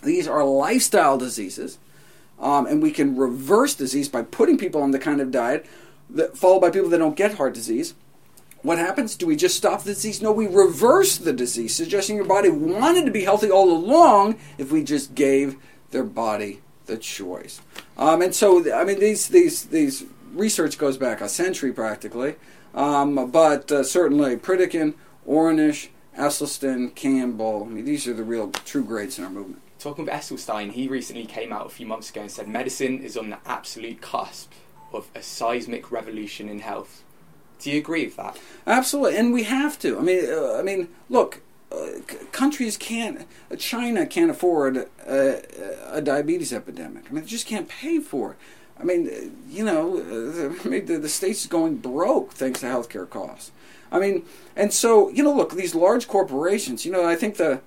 These 0.00 0.28
are 0.28 0.44
lifestyle 0.44 1.18
diseases 1.18 1.78
um, 2.38 2.66
and 2.66 2.82
we 2.82 2.90
can 2.90 3.16
reverse 3.16 3.74
disease 3.74 4.08
by 4.08 4.22
putting 4.22 4.58
people 4.58 4.82
on 4.82 4.90
the 4.90 4.98
kind 4.98 5.20
of 5.20 5.30
diet 5.30 5.66
that 6.10 6.36
followed 6.36 6.60
by 6.60 6.70
people 6.70 6.88
that 6.90 6.98
don't 6.98 7.16
get 7.16 7.34
heart 7.34 7.54
disease. 7.54 7.94
What 8.62 8.78
happens? 8.78 9.16
Do 9.16 9.26
we 9.26 9.36
just 9.36 9.56
stop 9.56 9.82
the 9.82 9.94
disease? 9.94 10.20
No, 10.20 10.32
we 10.32 10.46
reverse 10.46 11.18
the 11.18 11.32
disease, 11.32 11.74
suggesting 11.74 12.16
your 12.16 12.24
body 12.24 12.48
wanted 12.48 13.04
to 13.06 13.12
be 13.12 13.22
healthy 13.22 13.50
all 13.50 13.70
along 13.70 14.38
if 14.58 14.72
we 14.72 14.82
just 14.82 15.14
gave 15.14 15.56
their 15.90 16.04
body 16.04 16.62
the 16.86 16.96
choice. 16.96 17.60
Um, 17.96 18.22
and 18.22 18.34
so, 18.34 18.72
I 18.72 18.84
mean, 18.84 18.98
these 18.98 19.28
these 19.28 19.66
these 19.66 20.04
research 20.32 20.78
goes 20.78 20.96
back 20.96 21.20
a 21.20 21.28
century 21.28 21.72
practically, 21.72 22.36
um, 22.74 23.30
but 23.30 23.70
uh, 23.70 23.84
certainly 23.84 24.36
Pritikin, 24.36 24.94
Ornish, 25.28 25.88
Esselstyn, 26.18 26.94
Campbell. 26.94 27.66
I 27.68 27.72
mean, 27.72 27.84
these 27.84 28.08
are 28.08 28.14
the 28.14 28.24
real 28.24 28.50
true 28.50 28.84
greats 28.84 29.18
in 29.18 29.24
our 29.24 29.30
movement. 29.30 29.62
Talking 29.86 30.08
about 30.08 30.20
Esselstyn, 30.20 30.72
he 30.72 30.88
recently 30.88 31.26
came 31.26 31.52
out 31.52 31.66
a 31.66 31.68
few 31.68 31.86
months 31.86 32.10
ago 32.10 32.22
and 32.22 32.28
said 32.28 32.48
medicine 32.48 32.98
is 33.04 33.16
on 33.16 33.30
the 33.30 33.38
absolute 33.46 34.00
cusp 34.00 34.50
of 34.92 35.06
a 35.14 35.22
seismic 35.22 35.92
revolution 35.92 36.48
in 36.48 36.58
health. 36.58 37.04
Do 37.60 37.70
you 37.70 37.78
agree 37.78 38.06
with 38.06 38.16
that? 38.16 38.36
Absolutely, 38.66 39.16
and 39.16 39.32
we 39.32 39.44
have 39.44 39.78
to. 39.78 39.96
I 39.96 40.02
mean, 40.02 40.24
uh, 40.28 40.54
I 40.54 40.62
mean, 40.62 40.88
look, 41.08 41.40
uh, 41.70 42.00
c- 42.10 42.16
countries 42.32 42.76
can't. 42.76 43.28
Uh, 43.48 43.54
China 43.54 44.06
can't 44.06 44.28
afford 44.28 44.88
a, 45.06 46.02
diabetes 46.02 46.52
epidemic. 46.52 47.04
I 47.08 47.12
mean, 47.12 47.22
they 47.22 47.28
just 47.28 47.46
can't 47.46 47.68
pay 47.68 48.00
for 48.00 48.32
it. 48.32 48.38
I 48.80 48.82
mean, 48.82 49.36
you 49.48 49.64
know, 49.64 49.98
uh, 49.98 50.52
I 50.64 50.68
mean, 50.68 50.86
the, 50.86 50.98
the 50.98 51.08
states 51.08 51.46
going 51.46 51.76
broke 51.76 52.32
thanks 52.32 52.58
to 52.58 52.66
healthcare 52.66 53.08
costs. 53.08 53.52
I 53.92 54.00
mean, 54.00 54.24
and 54.56 54.72
so 54.72 55.10
you 55.10 55.22
know, 55.22 55.32
look, 55.32 55.52
these 55.52 55.76
large 55.76 56.08
corporations. 56.08 56.84
You 56.84 56.90
know, 56.90 57.06
I 57.06 57.14
think 57.14 57.36
the 57.36 57.60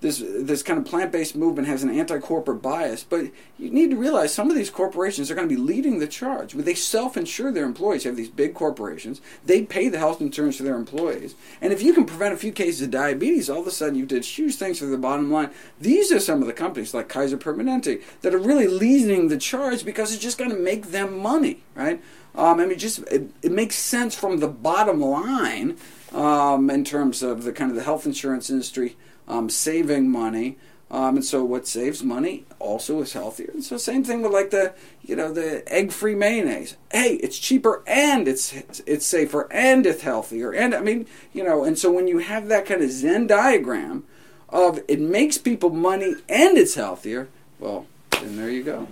this 0.00 0.22
this 0.22 0.62
kind 0.62 0.78
of 0.78 0.84
plant-based 0.84 1.34
movement 1.34 1.68
has 1.68 1.82
an 1.82 1.90
anti-corporate 1.90 2.60
bias, 2.60 3.02
but 3.02 3.26
you 3.58 3.70
need 3.70 3.90
to 3.90 3.96
realize 3.96 4.32
some 4.32 4.50
of 4.50 4.56
these 4.56 4.70
corporations 4.70 5.30
are 5.30 5.34
going 5.34 5.48
to 5.48 5.54
be 5.54 5.60
leading 5.60 5.98
the 5.98 6.06
charge. 6.06 6.52
They 6.52 6.74
self-insure 6.74 7.50
their 7.52 7.64
employees. 7.64 8.04
You 8.04 8.10
have 8.10 8.16
these 8.16 8.28
big 8.28 8.54
corporations; 8.54 9.20
they 9.44 9.62
pay 9.62 9.88
the 9.88 9.98
health 9.98 10.20
insurance 10.20 10.58
to 10.58 10.62
their 10.62 10.76
employees, 10.76 11.34
and 11.60 11.72
if 11.72 11.82
you 11.82 11.94
can 11.94 12.04
prevent 12.04 12.34
a 12.34 12.38
few 12.38 12.52
cases 12.52 12.82
of 12.82 12.90
diabetes, 12.90 13.48
all 13.48 13.60
of 13.60 13.66
a 13.66 13.70
sudden 13.70 13.94
you 13.94 14.06
did 14.06 14.24
huge 14.24 14.56
things 14.56 14.78
for 14.78 14.86
the 14.86 14.98
bottom 14.98 15.30
line. 15.30 15.50
These 15.80 16.12
are 16.12 16.20
some 16.20 16.40
of 16.42 16.46
the 16.46 16.52
companies 16.52 16.92
like 16.92 17.08
Kaiser 17.08 17.38
Permanente 17.38 18.02
that 18.20 18.34
are 18.34 18.38
really 18.38 18.68
leading 18.68 19.28
the 19.28 19.38
charge 19.38 19.84
because 19.84 20.12
it's 20.12 20.22
just 20.22 20.38
going 20.38 20.50
to 20.50 20.56
make 20.56 20.88
them 20.88 21.18
money, 21.18 21.62
right? 21.74 22.02
Um, 22.34 22.60
I 22.60 22.66
mean, 22.66 22.78
just 22.78 22.98
it, 23.10 23.30
it 23.42 23.52
makes 23.52 23.76
sense 23.76 24.14
from 24.14 24.38
the 24.38 24.48
bottom 24.48 25.00
line 25.00 25.78
um, 26.12 26.68
in 26.68 26.84
terms 26.84 27.22
of 27.22 27.44
the 27.44 27.52
kind 27.52 27.70
of 27.70 27.76
the 27.76 27.82
health 27.82 28.04
insurance 28.04 28.50
industry 28.50 28.96
um, 29.28 29.48
saving 29.50 30.10
money. 30.10 30.56
Um, 30.88 31.16
and 31.16 31.24
so 31.24 31.44
what 31.44 31.66
saves 31.66 32.04
money 32.04 32.44
also 32.60 33.02
is 33.02 33.12
healthier. 33.12 33.50
And 33.52 33.64
so 33.64 33.76
same 33.76 34.04
thing 34.04 34.22
with 34.22 34.32
like 34.32 34.50
the 34.50 34.72
you 35.02 35.16
know 35.16 35.32
the 35.32 35.64
egg-free 35.66 36.14
mayonnaise. 36.14 36.76
Hey, 36.92 37.14
it's 37.14 37.38
cheaper 37.38 37.82
and 37.88 38.28
it's 38.28 38.54
it's 38.86 39.04
safer 39.04 39.52
and 39.52 39.84
it's 39.84 40.02
healthier. 40.02 40.52
And 40.52 40.74
I 40.74 40.80
mean 40.80 41.06
you 41.32 41.42
know 41.42 41.64
and 41.64 41.76
so 41.76 41.90
when 41.90 42.06
you 42.06 42.18
have 42.18 42.46
that 42.48 42.66
kind 42.66 42.82
of 42.82 42.92
Venn 42.92 43.26
diagram 43.26 44.04
of 44.48 44.80
it 44.86 45.00
makes 45.00 45.38
people 45.38 45.70
money 45.70 46.14
and 46.28 46.56
it's 46.56 46.76
healthier, 46.76 47.28
well 47.58 47.86
then 48.12 48.36
there 48.36 48.50
you 48.50 48.62
go. 48.62 48.86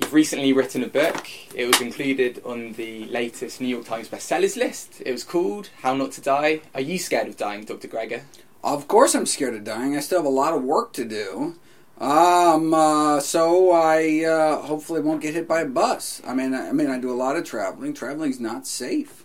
You've 0.00 0.12
recently 0.12 0.52
written 0.52 0.84
a 0.84 0.88
book. 0.88 1.26
It 1.54 1.66
was 1.66 1.80
included 1.80 2.40
on 2.44 2.74
the 2.74 3.06
latest 3.06 3.60
New 3.60 3.66
York 3.66 3.86
Times 3.86 4.08
bestsellers 4.08 4.56
list. 4.56 5.02
It 5.04 5.10
was 5.10 5.24
called 5.24 5.70
How 5.82 5.94
Not 5.94 6.12
to 6.12 6.20
Die. 6.20 6.60
Are 6.72 6.80
you 6.80 6.98
scared 6.98 7.26
of 7.26 7.36
dying, 7.36 7.64
Dr. 7.64 7.88
Greger? 7.88 8.22
Of 8.62 8.88
course, 8.88 9.14
I'm 9.14 9.26
scared 9.26 9.54
of 9.54 9.64
dying. 9.64 9.96
I 9.96 10.00
still 10.00 10.18
have 10.18 10.26
a 10.26 10.30
lot 10.30 10.54
of 10.54 10.62
work 10.62 10.92
to 10.94 11.04
do. 11.04 11.56
Um, 12.00 12.74
uh, 12.74 13.20
so 13.20 13.72
I 13.72 14.24
uh, 14.24 14.62
hopefully 14.62 15.00
won't 15.00 15.22
get 15.22 15.34
hit 15.34 15.48
by 15.48 15.62
a 15.62 15.66
bus. 15.66 16.22
I 16.26 16.34
mean, 16.34 16.54
I, 16.54 16.68
I 16.68 16.72
mean, 16.72 16.90
I 16.90 16.98
do 16.98 17.10
a 17.10 17.14
lot 17.14 17.36
of 17.36 17.44
traveling. 17.44 17.94
Traveling's 17.94 18.40
not 18.40 18.66
safe. 18.66 19.24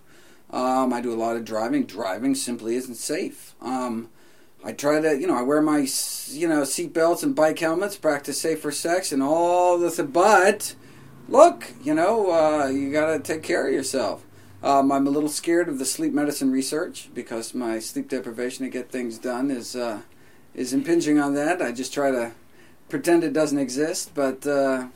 Um, 0.50 0.94
I 0.94 1.02
do 1.02 1.14
a 1.14 1.16
lot 1.16 1.36
of 1.36 1.46
driving. 1.46 1.86
Driving 1.86 2.36
simply 2.36 2.76
isn't 2.76 2.96
safe. 2.96 3.56
Um, 3.62 4.10
I 4.64 4.72
try 4.72 5.02
to, 5.02 5.20
you 5.20 5.28
know, 5.28 5.36
I 5.36 5.42
wear 5.42 5.62
my, 5.62 5.88
you 6.30 6.48
know, 6.48 6.64
seat 6.64 6.94
belts 6.94 7.22
and 7.22 7.36
bike 7.36 7.60
helmets, 7.60 7.98
practice 7.98 8.40
safer 8.40 8.72
sex, 8.72 9.12
and 9.12 9.22
all 9.22 9.78
this. 9.78 10.00
But 10.00 10.76
look, 11.28 11.72
you 11.84 11.94
know, 11.94 12.32
uh, 12.32 12.68
you 12.68 12.92
got 12.92 13.08
to 13.08 13.20
take 13.20 13.44
care 13.44 13.68
of 13.68 13.74
yourself. 13.74 14.26
Um, 14.64 14.92
I'm 14.92 15.06
a 15.08 15.10
little 15.10 15.30
scared 15.30 15.68
of 15.68 15.78
the 15.78 15.86
sleep 15.86 16.14
medicine 16.14 16.52
research 16.52 17.10
because 17.14 17.54
my 17.54 17.80
sleep 17.80 18.08
deprivation 18.08 18.66
to 18.66 18.72
get 18.72 18.90
things 18.90 19.18
done 19.18 19.52
is 19.52 19.76
uh, 19.76 20.02
is 20.56 20.74
impinging 20.74 21.20
on 21.20 21.34
that. 21.36 21.62
I 21.62 21.72
just 21.72 21.94
try 21.94 22.12
to 22.12 22.32
pretend 22.88 23.24
it 23.24 23.34
doesn't 23.34 23.58
exist, 23.60 24.12
but 24.14 24.48
uh, 24.48 24.88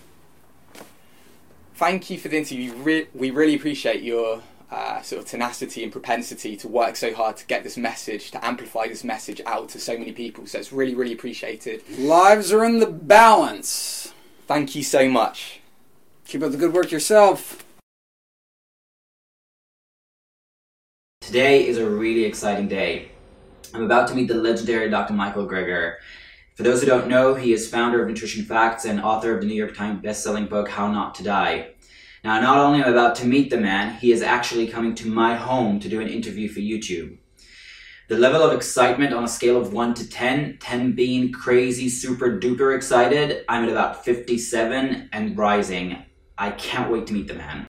Thank 1.78 2.10
you 2.10 2.18
for 2.18 2.28
the 2.28 2.38
interview. 2.38 2.74
Re- 2.74 3.08
we 3.14 3.30
really 3.30 3.54
appreciate 3.54 4.02
your 4.02 4.42
uh, 4.72 5.00
sort 5.04 5.22
of 5.22 5.28
tenacity 5.28 5.84
and 5.84 5.92
propensity 5.92 6.58
to 6.58 6.68
work 6.68 6.96
so 6.96 7.14
hard 7.14 7.38
to 7.38 7.46
get 7.46 7.64
this 7.64 7.78
message, 7.78 8.32
to 8.32 8.44
amplify 8.44 8.88
this 8.88 9.04
message 9.04 9.42
out 9.46 9.70
to 9.70 9.80
so 9.80 9.96
many 9.96 10.12
people. 10.12 10.48
So 10.48 10.58
it's 10.58 10.74
really, 10.74 10.96
really 10.96 11.14
appreciated. 11.14 11.84
lives 12.00 12.52
are 12.52 12.66
in 12.66 12.80
the 12.80 12.88
balance. 12.88 14.12
Thank 14.48 14.74
you 14.74 14.82
so 14.82 15.08
much. 15.08 15.60
Keep 16.26 16.42
up 16.42 16.52
the 16.52 16.58
good 16.58 16.74
work 16.74 16.90
yourself. 16.90 17.64
Today 21.28 21.68
is 21.68 21.78
a 21.78 21.90
really 21.90 22.24
exciting 22.24 22.70
day. 22.70 23.12
I'm 23.74 23.84
about 23.84 24.08
to 24.08 24.16
meet 24.16 24.30
the 24.30 24.34
legendary 24.34 24.90
Dr. 24.90 25.14
Michael 25.14 25.46
Greger. 25.46 25.96
For 26.56 26.64
those 26.64 26.80
who 26.80 26.88
don't 26.88 27.10
know, 27.10 27.36
he 27.36 27.52
is 27.52 27.70
founder 27.70 28.02
of 28.02 28.08
Nutrition 28.08 28.46
Facts 28.46 28.86
and 28.86 29.02
author 29.02 29.36
of 29.36 29.42
the 29.42 29.46
New 29.46 29.54
York 29.54 29.76
Times 29.76 30.02
bestselling 30.02 30.48
book 30.48 30.70
How 30.70 30.90
Not 30.90 31.16
to 31.16 31.24
Die. 31.26 31.68
Now, 32.24 32.40
not 32.40 32.60
only 32.60 32.80
am 32.80 32.86
I 32.86 32.92
about 32.92 33.16
to 33.16 33.28
meet 33.28 33.50
the 33.50 33.58
man, 33.58 33.96
he 33.96 34.14
is 34.14 34.22
actually 34.22 34.70
coming 34.70 34.96
to 34.96 35.10
my 35.10 35.36
home 35.36 35.82
to 35.82 35.90
do 35.90 36.00
an 36.00 36.08
interview 36.08 36.48
for 36.48 36.62
YouTube. 36.62 37.18
The 38.08 38.18
level 38.18 38.42
of 38.42 38.54
excitement 38.54 39.14
on 39.14 39.26
a 39.26 39.28
scale 39.28 39.60
of 39.60 39.74
1 39.74 39.96
to 39.96 40.10
10, 40.10 40.60
10 40.62 40.92
being 40.94 41.34
crazy, 41.34 41.90
super 41.90 42.40
duper 42.40 42.74
excited, 42.74 43.44
I'm 43.50 43.66
at 43.66 43.70
about 43.70 44.06
57 44.06 45.10
and 45.12 45.38
rising. 45.38 46.06
I 46.38 46.52
can't 46.52 46.90
wait 46.90 47.06
to 47.08 47.14
meet 47.14 47.28
the 47.28 47.34
man. 47.34 47.67